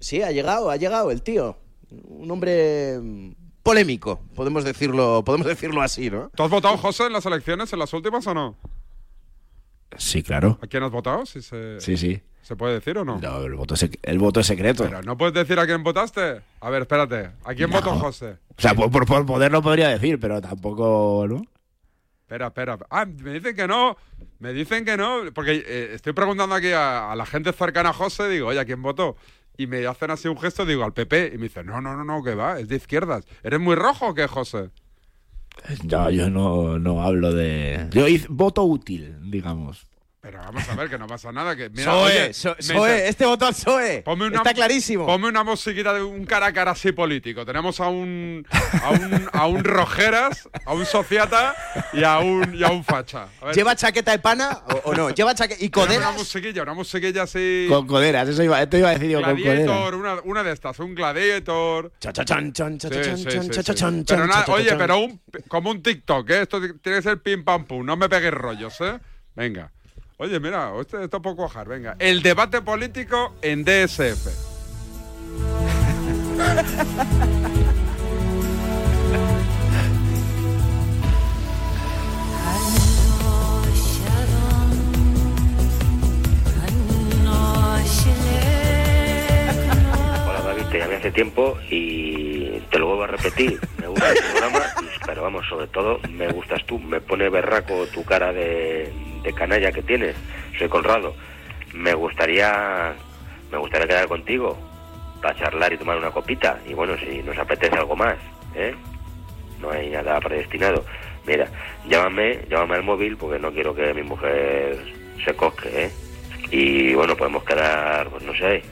[0.00, 1.56] Sí, ha llegado, ha llegado el tío.
[1.90, 3.30] Un hombre mm,
[3.62, 6.30] polémico, podemos decirlo, podemos decirlo así, ¿no?
[6.34, 8.56] ¿Tú has votado, José, en las elecciones, en las últimas o no?
[9.96, 10.58] Sí, claro.
[10.60, 11.24] ¿A quién has votado?
[11.26, 12.20] Si se, Sí, sí.
[12.46, 13.18] ¿Se puede decir o no?
[13.18, 14.84] No, el voto es, el voto es secreto.
[14.84, 16.42] Pero no puedes decir a quién votaste.
[16.60, 17.30] A ver, espérate.
[17.44, 17.76] ¿A quién No.
[17.80, 18.36] votó José?
[18.56, 21.42] O sea, por, por, por poder lo podría decir, pero tampoco, ¿no?
[22.20, 22.78] Espera, espera.
[22.88, 23.96] Ah, me dicen que no.
[24.38, 27.92] Me dicen que no, porque eh, estoy preguntando aquí a, a la gente cercana a
[27.92, 29.16] José, digo, oye, ¿a quién votó?
[29.56, 31.32] Y me hacen así un gesto, digo, al PP.
[31.34, 33.24] Y me dicen, no, no, no, no, que va, es de izquierdas.
[33.42, 34.70] ¿Eres muy rojo o qué, José?
[35.82, 37.88] No, yo no, no hablo de...
[37.90, 39.86] Yo hice voto útil, digamos.
[40.26, 41.54] Pero vamos a ver, que no pasa nada.
[41.54, 44.02] Que, mira, Soe, oye, So- me Soe, este voto al PSOE.
[44.02, 45.06] Ponme una, Está clarísimo.
[45.06, 47.46] Ponme una musiquita de un cara a cara así político.
[47.46, 48.44] Tenemos a un,
[48.82, 51.54] a un, a un Rojeras, a un Sociata
[51.92, 53.28] y a un, y a un Facha.
[53.40, 55.10] A ¿Lleva chaqueta de pana o, o no?
[55.10, 56.08] ¿Lleva chaqueta y coderas?
[56.08, 57.66] Una musiquilla, una musiquilla así.
[57.68, 59.64] Con coderas, eso iba, esto iba a decir yo, con coderas.
[59.64, 61.92] Gladiator, una, una de estas, un Gladiator.
[64.06, 66.42] Pero nada, oye, pero un, como un TikTok, ¿eh?
[66.42, 68.98] Esto tiene que ser pim pam pum, no me pegues rollos, ¿eh?
[69.36, 69.70] Venga.
[70.18, 71.94] Oye, mira, esto, esto puede cuajar, venga.
[71.98, 74.28] El debate político en DSF.
[90.24, 93.60] Hola David, te llamé hace tiempo y te lo vuelvo a repetir.
[93.78, 94.60] Me gusta el programa,
[95.04, 96.78] pero vamos, sobre todo me gustas tú.
[96.78, 98.90] Me pone berraco tu cara de,
[99.26, 100.14] de canalla que tienes.
[100.56, 101.14] Soy Conrado.
[101.74, 102.94] Me gustaría,
[103.50, 104.56] me gustaría quedar contigo
[105.20, 106.58] para charlar y tomar una copita.
[106.66, 108.16] Y bueno, si nos apetece algo más,
[108.54, 108.74] ¿eh?
[109.60, 110.84] No hay nada predestinado.
[111.26, 111.48] Mira,
[111.88, 114.78] llámame, llámame al móvil porque no quiero que mi mujer
[115.24, 115.90] se cosque, ¿eh?
[116.50, 118.62] Y bueno, podemos quedar, pues no sé,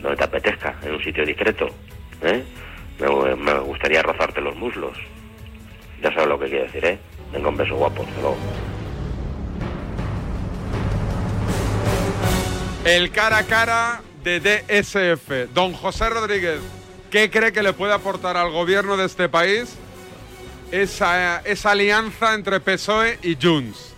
[0.00, 1.68] donde te apetezca, en un sitio discreto,
[2.22, 2.44] ¿eh?
[3.00, 4.96] Me, me gustaría rozarte los muslos.
[6.00, 6.98] Ya sabes lo que quiero decir, ¿eh?
[7.32, 8.73] Venga, un beso guapo, hasta.
[12.84, 15.54] El cara a cara de DSF.
[15.54, 16.60] Don José Rodríguez,
[17.10, 19.70] ¿qué cree que le puede aportar al gobierno de este país
[20.70, 23.93] esa, esa alianza entre PSOE y Junts?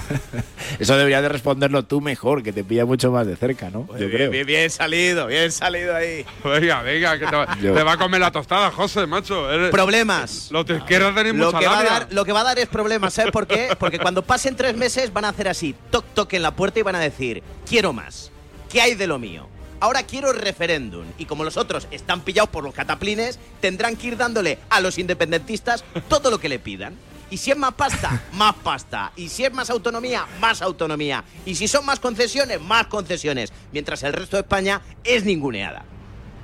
[0.78, 3.86] Eso deberías de responderlo tú mejor, que te pilla mucho más de cerca, ¿no?
[3.88, 4.30] Yo Bien, creo.
[4.30, 6.24] bien, bien salido, bien salido ahí.
[6.44, 9.50] Venga, venga, que te va, Yo- te va a comer la tostada, José, macho.
[9.50, 10.48] Eres- Problemas.
[10.50, 12.58] Los de izquierda tenéis Lo mucha que, va a dar, lo que va a dar
[12.58, 13.76] es problemas, ¿sabes por qué?
[13.78, 16.82] Porque cuando pasen tres meses van a hacer así, toc toc en la puerta y
[16.82, 18.30] van a decir, quiero más,
[18.70, 19.48] ¿qué hay de lo mío?
[19.78, 21.04] Ahora quiero referéndum.
[21.18, 24.98] Y como los otros están pillados por los cataplines, tendrán que ir dándole a los
[24.98, 26.94] independentistas todo lo que le pidan.
[27.30, 29.12] Y si es más pasta, más pasta.
[29.16, 31.24] Y si es más autonomía, más autonomía.
[31.44, 33.52] Y si son más concesiones, más concesiones.
[33.72, 35.84] Mientras el resto de España es ninguneada.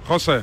[0.06, 0.42] José.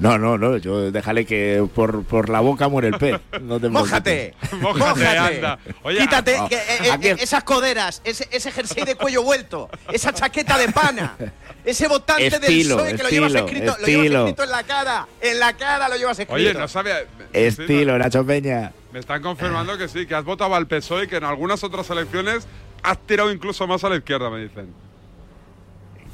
[0.00, 3.20] No, no, no, yo déjale que por, por la boca muere el pez.
[3.40, 4.34] No te ¡Mójate!
[4.60, 5.58] Mójate, anda.
[5.82, 10.58] Oye, Quítate que, eh, eh, esas coderas, ese, ese jersey de cuello vuelto, esa chaqueta
[10.58, 11.16] de pana,
[11.64, 14.18] ese votante Estilo, del PSOE que lo llevas estilo, escrito, lo llevas estilo.
[14.20, 16.34] escrito en la cara, en la cara lo llevas escrito.
[16.34, 17.04] Oye, no sabía.
[17.32, 18.72] Estilo, Nacho Peña.
[18.92, 21.88] Me están confirmando que sí, que has votado al PSOE y que en algunas otras
[21.90, 22.46] elecciones
[22.82, 24.72] has tirado incluso más a la izquierda, me dicen.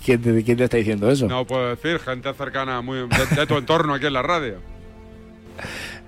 [0.04, 1.26] ¿Quién te, quién te está diciendo eso?
[1.28, 4.60] No puedo decir, gente cercana muy de, de tu entorno aquí en la radio.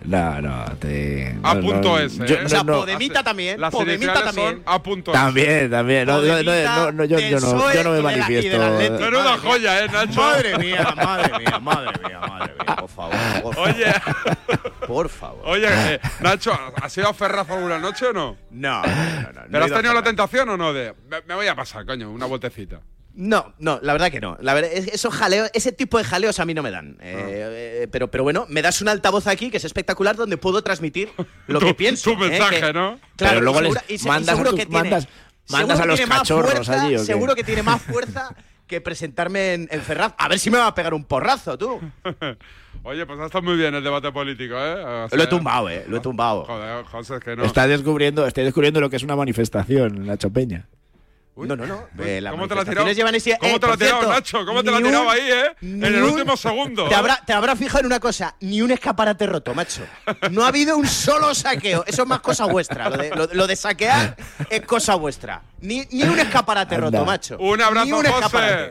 [0.05, 1.37] No, no, te.
[1.45, 2.39] A no, punto no, ese, yo- ¿eh?
[2.41, 2.73] no, o sea, no.
[2.81, 4.63] Podemita también, Las Podemita también.
[4.67, 5.13] a punto.
[5.13, 6.07] También, también.
[6.07, 8.59] No, no, no, yo, yo no, yo no me manifiesto.
[8.59, 10.21] Menuda joya, ¿eh, Nacho?
[10.21, 13.15] Madre mía, madre mía, madre mía, madre mía, por favor.
[13.43, 13.69] Por favor.
[13.69, 13.93] Oye,
[14.89, 15.43] Por favor.
[15.45, 18.37] oye, eh, Nacho, ¿has ido a Ferraz alguna noche o no?
[18.51, 18.89] No, no,
[19.33, 22.11] no, ¿Pero has tenido la tentación o no de me, me voy a pasar, coño,
[22.11, 22.81] una vueltecita?
[23.15, 24.39] No, no, la verdad que no.
[24.41, 26.97] La verdad, es- esos jaleos, ese tipo de jaleos a mí no me dan.
[27.01, 30.63] Eh, eh, pero, pero bueno, me das un altavoz aquí que es espectacular donde puedo
[30.63, 31.11] transmitir
[31.47, 32.11] lo Tu- que pienso.
[32.15, 32.29] tu ¿eh?
[32.29, 32.99] mensaje, Que- ¿no?
[33.17, 35.09] Claro, Pero luego y les mandas a seguro tus- que tiene- mandas-
[35.51, 37.05] mandas seguro a los cachorros fuerza- allí, ¿o qué?
[37.05, 38.35] Seguro que tiene más fuerza
[38.67, 40.15] que presentarme en, en Ferraz.
[40.17, 41.79] A ver si me va a pegar un porrazo, tú.
[42.85, 44.73] Oye, pues ha estado muy bien el debate político, ¿eh?
[45.05, 45.85] O sea, Lo he tumbado, eh.
[45.87, 46.45] Lo he tumbado.
[46.47, 47.45] Joder, José, es que no.
[47.45, 50.67] Está descubriendo, estoy descubriendo lo que es una manifestación, Nacho Peña.
[51.35, 51.89] No, no, no.
[52.05, 52.91] Eh, las ¿Cómo te la ha tirado?
[52.93, 54.45] llevan ese- ¿Cómo eh, te la tirado, cierto, Nacho?
[54.47, 55.47] ¿Cómo te la tirado un- ahí, eh?
[55.63, 56.87] En el un- último segundo.
[56.89, 56.97] Te ¿eh?
[56.97, 59.83] habrá, te habrá fijado en una cosa, ni un escaparate roto, macho.
[60.31, 61.85] No ha habido un solo saqueo.
[61.87, 62.91] Eso es más cosa vuestra.
[62.91, 64.17] Lo de, lo- lo de saquear
[64.51, 65.43] es cosa vuestra.
[65.61, 66.91] Ni, ni un escaparate Anda.
[66.91, 67.37] roto, macho.
[67.39, 68.71] Un abrazo, Ni un José.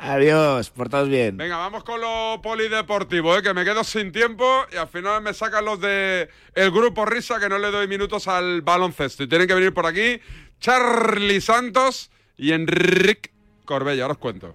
[0.00, 1.36] Adiós, portaos bien.
[1.36, 3.42] Venga, vamos con lo polideportivo, ¿eh?
[3.42, 7.40] que me quedo sin tiempo y al final me sacan los de el grupo Risa
[7.40, 9.24] que no le doy minutos al baloncesto.
[9.24, 10.20] Y tienen que venir por aquí
[10.60, 13.30] Charlie Santos y Enrique
[13.64, 14.04] Corbella.
[14.04, 14.54] Ahora os cuento.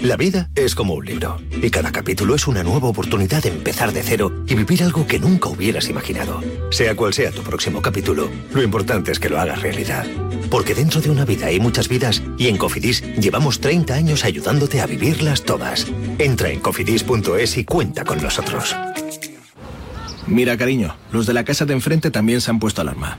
[0.00, 3.92] La vida es como un libro y cada capítulo es una nueva oportunidad de empezar
[3.92, 6.40] de cero y vivir algo que nunca hubieras imaginado.
[6.70, 10.04] Sea cual sea tu próximo capítulo, lo importante es que lo hagas realidad.
[10.50, 14.80] Porque dentro de una vida hay muchas vidas y en Cofidis llevamos 30 años ayudándote
[14.80, 15.86] a vivirlas todas.
[16.18, 18.74] Entra en cofidis.es y cuenta con nosotros.
[20.26, 23.18] Mira, cariño, los de la casa de enfrente también se han puesto alarma.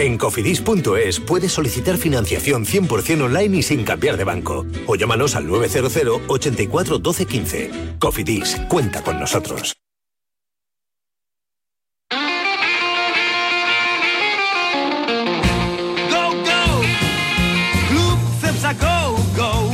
[0.00, 4.64] En cofidis.es puedes solicitar financiación 100% online y sin cambiar de banco.
[4.86, 7.70] O llámanos al 900 84 12 15.
[7.98, 9.76] Cofidis, cuenta con nosotros.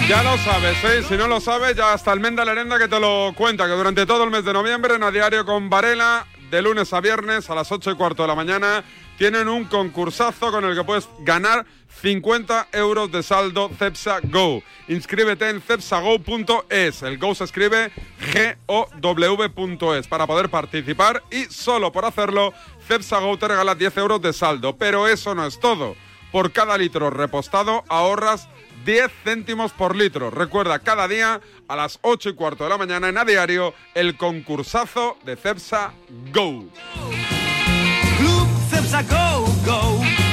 [0.09, 1.03] Ya lo sabes, ¿eh?
[1.09, 4.25] Si no lo sabes, ya hasta Almenda Lerenda que te lo cuenta, que durante todo
[4.25, 7.71] el mes de noviembre en A Diario con Varela, de lunes a viernes a las
[7.71, 8.85] 8 y cuarto de la mañana,
[9.19, 11.67] tienen un concursazo con el que puedes ganar
[12.03, 14.63] 50 euros de saldo Cepsa Go.
[14.89, 17.03] Inscríbete en cepsago.es.
[17.03, 17.91] El Go se escribe
[18.33, 22.53] G-O-W.es para poder participar y solo por hacerlo,
[22.87, 24.77] Cepsa Go te regala 10 euros de saldo.
[24.77, 25.97] Pero eso no es todo.
[26.31, 28.49] Por cada litro repostado ahorras
[28.85, 30.31] 10 céntimos por litro.
[30.31, 34.17] Recuerda, cada día a las 8 y cuarto de la mañana en A Diario, el
[34.17, 35.93] concursazo de Cepsa
[36.33, 36.67] Go.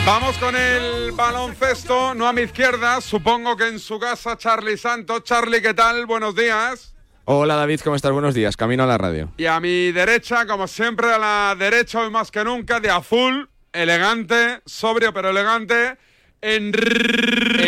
[0.05, 5.23] Vamos con el baloncesto, no a mi izquierda, supongo que en su casa Charlie Santos.
[5.23, 6.05] Charlie, ¿qué tal?
[6.05, 6.93] Buenos días.
[7.25, 8.11] Hola David, ¿cómo estás?
[8.11, 9.31] Buenos días, camino a la radio.
[9.37, 13.49] Y a mi derecha, como siempre, a la derecha hoy más que nunca, de azul,
[13.71, 15.97] elegante, sobrio pero elegante,
[16.41, 17.63] Enrique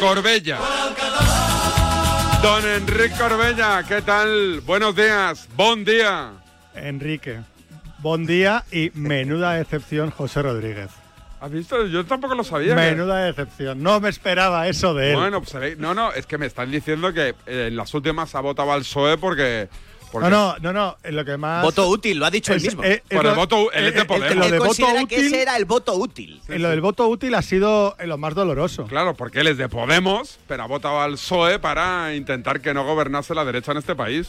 [0.00, 0.58] Corbella.
[2.42, 4.60] Don Enrique Corbella, ¿qué tal?
[4.62, 6.32] Buenos días, buen día.
[6.74, 7.38] Enrique,
[7.98, 10.90] buen día y menuda decepción José Rodríguez.
[11.40, 11.86] ¿Has visto?
[11.86, 12.74] Yo tampoco lo sabía.
[12.74, 13.80] Menuda decepción.
[13.80, 15.16] No me esperaba eso de él.
[15.16, 18.34] Bueno, pues eh, no, no, es que me están diciendo que eh, en las últimas
[18.34, 19.68] ha votado al PSOE porque.
[20.12, 21.10] Porque No, no, no, no.
[21.10, 21.62] Lo que más.
[21.64, 22.84] Voto útil, lo ha dicho él mismo.
[22.84, 24.36] eh, Por el lo- voto, él es de eh, eh, Podemos.
[24.36, 26.40] lo de Él voto considera que útil- ese era el voto útil.
[26.48, 28.84] eh, lo del voto útil ha sido lo más doloroso.
[28.86, 32.84] Claro, porque él es de Podemos, pero ha votado al PSOE para intentar que no
[32.84, 34.28] gobernase la derecha en este país.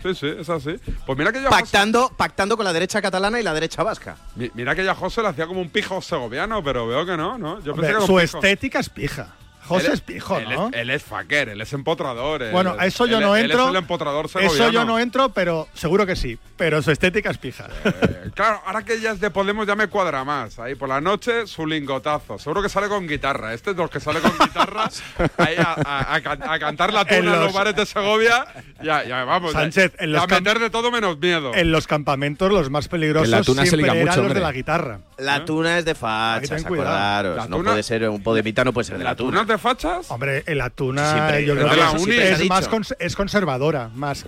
[0.00, 0.76] Sí, sí, es así.
[1.06, 3.82] Pues mira que yo a José, Pactando, pactando con la derecha catalana y la derecha
[3.82, 4.16] vasca.
[4.36, 7.36] mi- mira que ya José le hacía como un pijo segoviano, pero veo que no,
[7.36, 7.60] ¿no?
[7.64, 8.38] Yo Hombre, pensé que era un su pijo.
[8.38, 9.34] estética es pija.
[9.68, 10.68] José Él es pijo, él ¿no?
[10.68, 12.42] Es, él es faquer, él es empotrador.
[12.42, 13.64] él Bueno, a eso yo él- no él entro.
[13.64, 16.38] es el empotrador Eso yo no entro, pero seguro que sí.
[16.56, 17.68] Pero su estética es pija.
[17.84, 20.58] Eh, Claro, ahora que ya es de Podemos ya me cuadra más.
[20.58, 22.38] Ahí por la noche su lingotazo.
[22.38, 23.52] Seguro que sale con guitarra.
[23.54, 24.88] Este es de los que sale con guitarra
[25.38, 28.46] ahí a, a- a a cantar la tuna En los, los- bares de Segovia.
[28.82, 29.52] Ya, ya vamos.
[29.52, 31.54] ya- Sánchez, en los a meter de todo menos miedo.
[31.54, 34.40] En los campamentos los más peligrosos la tuna se siempre liga eran mucho, los de
[34.40, 35.00] la guitarra.
[35.18, 37.36] La tuna es de fachas, acordaros.
[37.36, 39.30] La No tuna- puede ser, un podemita no puede ser de la tuna.
[39.30, 40.10] ¿Tunas de fachas?
[40.10, 42.48] Hombre, en la tuna Siempre, yo creo de que la es- uni.
[42.48, 42.70] más dicho.
[42.76, 44.24] cons- es conservadora, más.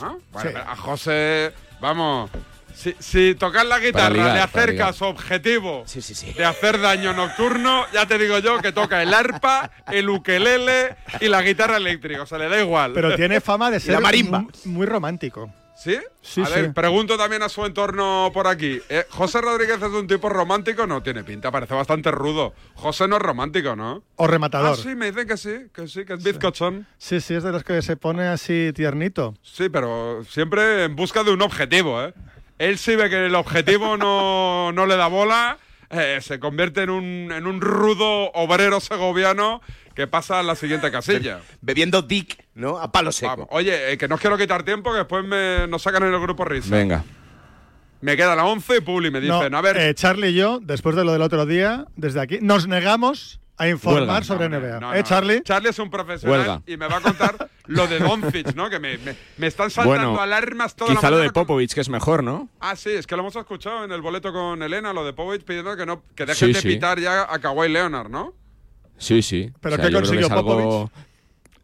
[0.00, 0.14] ¿Ah?
[0.32, 0.56] Bueno, Sí.
[0.56, 2.30] a José, vamos.
[2.74, 6.32] Si, si tocar la guitarra ligar, le acerca su objetivo Sí, sí, sí.
[6.32, 11.28] de hacer daño nocturno, ya te digo yo que toca el arpa, el ukelele y
[11.28, 12.22] la guitarra eléctrica.
[12.22, 12.92] O sea, le da igual.
[12.92, 14.40] Pero tiene fama de la ser marimba.
[14.40, 15.50] muy, muy romántico.
[15.76, 15.98] ¿Sí?
[16.22, 16.72] Sí, a ver, sí.
[16.72, 18.80] pregunto también a su entorno por aquí.
[18.88, 20.86] Eh, ¿José Rodríguez es un tipo romántico?
[20.86, 22.54] No tiene pinta, parece bastante rudo.
[22.74, 24.04] José no es romántico, ¿no?
[24.16, 24.72] O rematador.
[24.72, 26.86] Ah, sí, me dicen que sí, que sí, que es bizcochón.
[26.96, 29.34] Sí, sí, es de los que se pone así tiernito.
[29.42, 32.14] Sí, pero siempre en busca de un objetivo, ¿eh?
[32.58, 35.58] Él sí ve que el objetivo no, no le da bola,
[35.96, 39.60] eh, se convierte en un, en un rudo obrero segoviano
[39.94, 41.40] que pasa a la siguiente casilla.
[41.60, 42.78] Bebiendo dick, ¿no?
[42.78, 43.30] A palo seco.
[43.30, 43.48] Vamos.
[43.50, 46.20] Oye, eh, que no os quiero quitar tiempo, que después me, nos sacan en el
[46.20, 46.74] grupo risa.
[46.74, 47.04] Venga.
[48.00, 49.76] Me queda la 11 y Publi me No, dicen, a ver...
[49.78, 53.68] eh, Charlie y yo, después de lo del otro día, desde aquí, nos negamos a
[53.68, 54.24] informar Huelga.
[54.24, 54.80] sobre No, NBA.
[54.80, 55.02] no, ¿Eh.
[55.04, 55.42] Charlie?
[55.42, 56.62] Charlie es un profesional Huelga.
[56.66, 58.68] y me va a contar lo de Doncic, ¿no?
[58.68, 61.72] Que me, me- me están saltando Bueno, alarmas toda la quizá lo de con- Popovich,
[61.72, 62.48] que es mejor, ¿no?
[62.60, 65.44] Ah, sí, es que lo hemos escuchado en el boleto con Elena, lo de Popovich
[65.44, 66.68] pidiendo que no que dejen Sí, de sí.
[66.68, 68.34] pitar ya a Kawhi Leonard, ¿no?
[68.98, 69.50] Sí, sí.
[69.60, 70.90] ¿Pero O sea, qué que consiguió algo Popovich?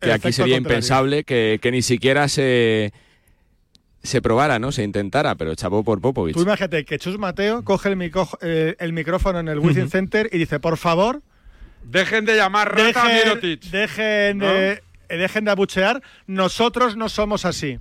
[0.00, 0.56] Que aquí sería contrario.
[0.58, 2.92] impensable que, que ni siquiera se,
[4.02, 4.72] se probara, ¿no?
[4.72, 6.34] Se intentara, pero chapó por Popovich.
[6.34, 10.30] Tú imagínate que Chus Mateo coge el, micro- eh, el micrófono en el Wizzing Center
[10.32, 11.20] y dice, por favor,
[11.82, 13.62] Dejen de llamar rata a dejen, Mirotic.
[13.70, 14.46] dejen, ¿No?
[14.46, 17.80] de, eh, dejen de abuchear, nosotros no somos así.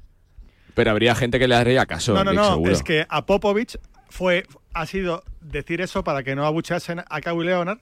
[0.74, 2.72] Pero habría gente que le haría caso, no, no, no, seguro.
[2.72, 3.78] es que a Popovich
[4.10, 7.80] fue, ha sido decir eso para que no abucheasen a Kawhi Leonard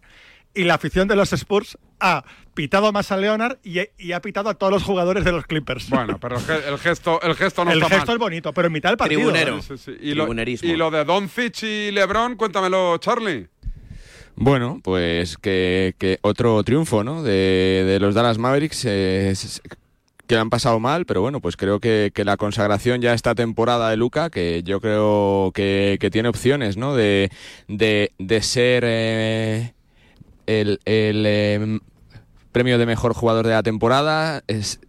[0.54, 2.24] y la afición de los Spurs ha
[2.56, 5.90] pitado más a Leonard y, y ha pitado a todos los jugadores de los Clippers.
[5.90, 8.16] Bueno, pero el, ge- el gesto, el gesto no el está gesto mal.
[8.16, 9.20] es bonito, pero en mitad del partido.
[9.22, 9.62] Tribunero.
[9.62, 9.92] Sí, sí.
[10.02, 10.70] Y, lo, Tribunerismo.
[10.70, 13.48] y lo de Doncic y LeBron, cuéntamelo, Charlie.
[14.40, 17.24] Bueno, pues que, otro triunfo, ¿no?
[17.24, 19.34] De, los Dallas Mavericks eh,
[20.28, 23.98] que han pasado mal, pero bueno, pues creo que, la consagración ya esta temporada de
[23.98, 26.96] Luca, que yo creo que, tiene opciones, ¿no?
[26.96, 27.32] De,
[27.68, 29.74] de, de ser eh,
[30.46, 31.80] el, el, eh,
[32.52, 34.44] premio de mejor jugador de la temporada.
[34.46, 34.80] Es,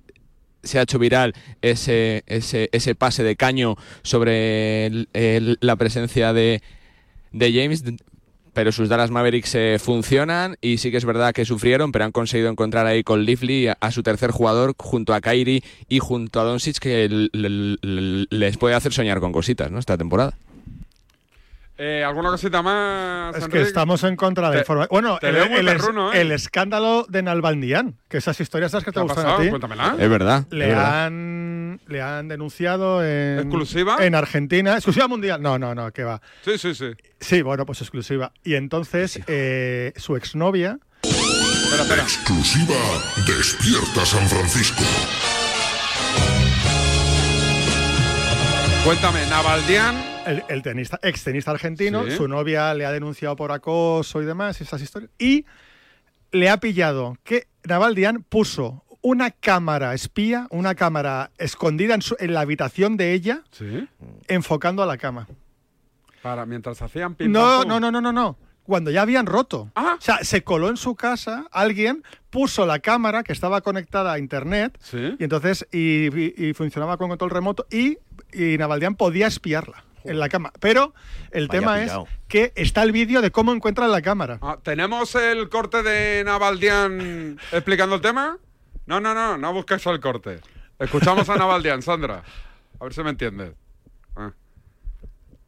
[0.62, 5.06] se ha hecho viral ese, ese, ese pase de caño sobre
[5.60, 6.62] la presencia de,
[7.32, 7.82] de James,
[8.58, 12.10] pero sus Dallas Mavericks eh, funcionan y sí que es verdad que sufrieron, pero han
[12.10, 16.40] conseguido encontrar ahí con Lively a, a su tercer jugador junto a Kyrie y junto
[16.40, 19.78] a Doncic que les puede hacer soñar con cositas, ¿no?
[19.78, 20.34] Esta temporada.
[21.80, 23.36] Eh, ¿Alguna cosita más?
[23.36, 24.88] Es que estamos en contra de Te- información.
[24.90, 26.20] Bueno, el, el perruno, ¿eh?
[26.22, 29.38] el escándalo de Nalbandián, que esas historias esas que te ¿Qué ha gustan pasado?
[29.40, 29.48] a ti.
[29.48, 29.94] Cuéntamela.
[29.96, 30.44] Es verdad.
[30.50, 31.06] Le es verdad.
[31.06, 33.38] han, le han denunciado en.
[33.38, 33.96] ¿Exclusiva?
[34.00, 34.72] En Argentina.
[34.74, 35.40] ¿Exclusiva mundial?
[35.40, 36.20] No, no, no, que va.
[36.44, 36.90] Sí, sí, sí.
[37.20, 38.32] Sí, bueno, pues exclusiva.
[38.42, 40.78] Y entonces eh, su exnovia.
[41.04, 42.02] Espera, espera.
[42.02, 42.74] Exclusiva
[43.24, 44.82] Despierta San Francisco.
[48.88, 49.94] Cuéntame, Navaldian.
[50.24, 52.12] El, el tenista, ex tenista argentino, Sí.
[52.12, 55.10] su novia le ha denunciado por acoso y demás, esas historias.
[55.18, 55.44] Y
[56.32, 62.32] le ha pillado que Navaldian puso una cámara espía, una cámara escondida en, su- en
[62.32, 63.86] la habitación de ella, Sí.
[64.26, 65.28] enfocando a la cama.
[66.22, 68.38] Para, mientras hacían pim, No, no, no, no, no, no.
[68.62, 69.70] Cuando ya habían roto.
[69.74, 69.96] Ah.
[69.98, 74.18] O sea, se coló en su casa, alguien puso la cámara que estaba conectada a
[74.18, 75.14] internet Sí.
[75.18, 77.98] y entonces y, y- y funcionaba con control remoto y,
[78.32, 80.52] y Navaldian podía espiarla en la cama.
[80.60, 80.94] Pero
[81.30, 81.92] el Vaya tema es
[82.28, 84.38] que está el vídeo de cómo encuentran la cámara.
[84.42, 88.38] Ah, ¿Tenemos el corte de Navaldian explicando el tema?
[88.86, 90.40] No, no, no, no busques el corte.
[90.78, 92.22] Escuchamos a Navaldian, Sandra.
[92.80, 93.52] A ver si me entiendes.
[94.16, 94.32] Ah.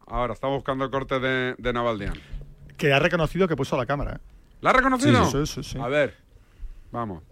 [0.07, 2.15] Ahora, estamos buscando el corte de, de Navaldian.
[2.77, 4.17] Que ha reconocido que puso la cámara.
[4.17, 4.19] ¿eh?
[4.61, 5.25] ¿La ha reconocido?
[5.27, 5.79] Sí, sí, sí, sí.
[5.79, 6.17] A ver,
[6.91, 7.23] vamos.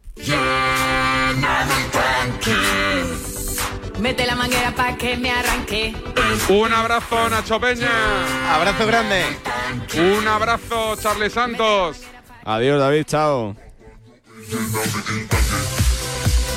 [3.98, 5.94] Mete la manguera pa' que me arranque.
[6.48, 7.90] Un abrazo, Nacho Peña.
[8.54, 9.24] Abrazo grande.
[9.96, 11.98] Un abrazo, Charlie Santos.
[12.44, 13.56] Adiós, David, chao.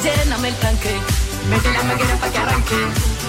[0.03, 0.95] Lléname el tanque.
[1.49, 2.75] Mete la manguera pa' que arranque.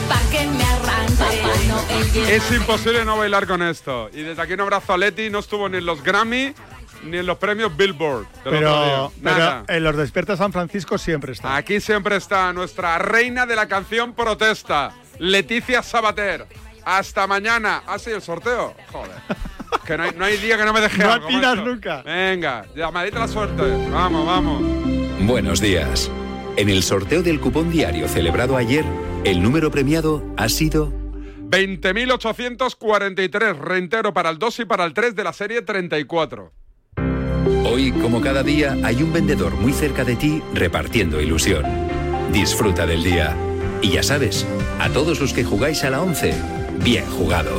[0.08, 1.42] Pa' que me arranque.
[1.68, 2.28] No, el lleno.
[2.28, 4.10] Es imposible no bailar con esto.
[4.12, 5.30] Y desde aquí un abrazo a Leti.
[5.30, 6.54] No estuvo ni en los Grammy
[7.03, 8.26] ni en los premios Billboard.
[8.44, 11.57] del otro Pero, en los despiertas San Francisco siempre está.
[11.57, 16.46] Aquí siempre está nuestra reina de la canción protesta, Leticia Sabater.
[16.84, 17.82] Hasta mañana.
[17.86, 18.74] ¿Ha sido el sorteo?
[18.90, 19.16] Joder.
[19.86, 22.03] Que no hay, no hay día que no me deje No atinas nunca.
[22.03, 23.62] Venga, llamadita la suerte.
[23.90, 24.62] Vamos, vamos.
[25.20, 26.11] Buenos días.
[26.57, 28.84] En el sorteo del cupón diario celebrado ayer,
[29.24, 30.92] el número premiado ha sido
[31.48, 36.53] 20.843, reintero para el 2 y para el 3 de la serie 34.
[37.64, 41.64] Hoy, como cada día, hay un vendedor muy cerca de ti repartiendo ilusión.
[42.32, 43.36] Disfruta del día.
[43.80, 44.47] Y ya sabes,
[44.78, 46.34] a todos los que jugáis a la 11,
[46.84, 47.51] bien jugado.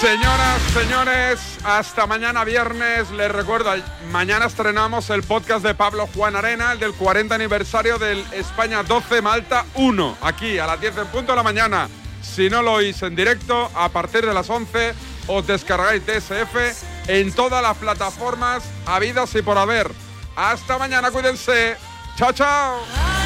[0.00, 3.10] Señoras, señores, hasta mañana viernes.
[3.12, 3.70] Les recuerdo,
[4.10, 9.22] mañana estrenamos el podcast de Pablo Juan Arena, el del 40 aniversario del España 12
[9.22, 11.88] Malta 1, aquí a las 10 en punto de la mañana.
[12.34, 14.94] Si no lo oís en directo, a partir de las 11
[15.28, 19.90] os descargáis DSF en todas las plataformas habidas y por haber.
[20.36, 21.76] Hasta mañana, cuídense.
[22.16, 23.25] Chao, chao.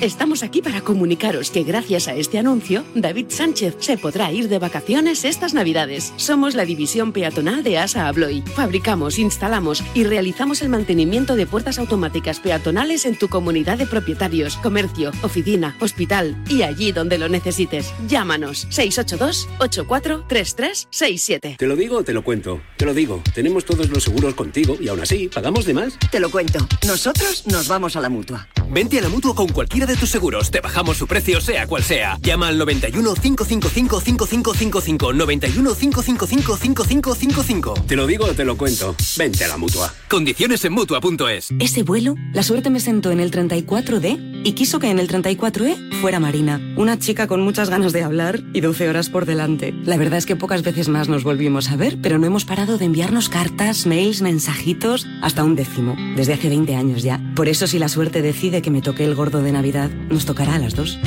[0.00, 4.58] Estamos aquí para comunicaros que gracias a este anuncio, David Sánchez se podrá ir de
[4.58, 6.12] vacaciones estas Navidades.
[6.16, 8.42] Somos la división peatonal de ASA Abloy.
[8.42, 14.58] Fabricamos, instalamos y realizamos el mantenimiento de puertas automáticas peatonales en tu comunidad de propietarios,
[14.58, 17.94] comercio, oficina, hospital y allí donde lo necesites.
[18.06, 21.56] Llámanos 682 843367.
[21.56, 22.60] ¿Te lo digo o te lo cuento?
[22.76, 23.22] Te lo digo.
[23.34, 25.98] Tenemos todos los seguros contigo y aún así, ¿pagamos de más?
[26.10, 26.58] Te lo cuento.
[26.86, 28.46] Nosotros nos vamos a la mutua.
[28.68, 30.50] Vente a la mutua con cualquiera de tus seguros.
[30.50, 32.18] Te bajamos su precio, sea cual sea.
[32.20, 35.12] Llama al 91 555 5555.
[35.12, 37.74] 91 555 5555.
[37.86, 38.94] Te lo digo o te lo cuento.
[39.16, 39.92] Vente a la mutua.
[40.08, 41.48] Condiciones en mutua.es.
[41.58, 46.00] Ese vuelo, la suerte me sentó en el 34D y quiso que en el 34E
[46.00, 49.72] fuera Marina, una chica con muchas ganas de hablar y 12 horas por delante.
[49.84, 52.78] La verdad es que pocas veces más nos volvimos a ver, pero no hemos parado
[52.78, 57.20] de enviarnos cartas, mails, mensajitos, hasta un décimo, desde hace 20 años ya.
[57.34, 59.75] Por eso si la suerte decide que me toque el gordo de Navidad,
[60.08, 60.98] nos tocará a las dos.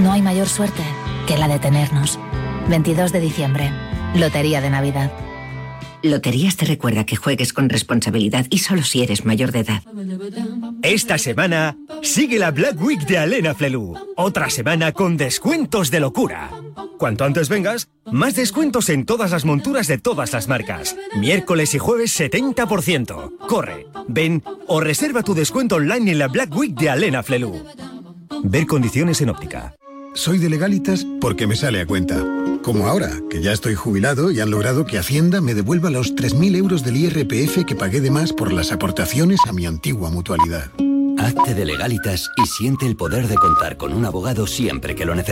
[0.00, 0.82] No hay mayor suerte
[1.26, 2.18] que la de tenernos.
[2.68, 3.70] 22 de diciembre,
[4.14, 5.12] Lotería de Navidad.
[6.02, 9.82] Loterías te recuerda que juegues con responsabilidad y solo si eres mayor de edad.
[10.82, 13.94] Esta semana sigue la Black Week de Alena Flelu.
[14.16, 16.50] Otra semana con descuentos de locura.
[16.98, 20.96] Cuanto antes vengas, más descuentos en todas las monturas de todas las marcas.
[21.18, 23.38] Miércoles y jueves 70%.
[23.48, 27.64] Corre, ven o reserva tu descuento online en la Black Week de Alena Flelu.
[28.44, 29.74] Ver condiciones en óptica.
[30.14, 32.24] Soy de legalitas porque me sale a cuenta.
[32.62, 36.56] Como ahora, que ya estoy jubilado y han logrado que Hacienda me devuelva los 3.000
[36.56, 40.70] euros del IRPF que pagué de más por las aportaciones a mi antigua mutualidad.
[41.18, 45.14] Hazte de legalitas y siente el poder de contar con un abogado siempre que lo
[45.14, 45.26] necesites.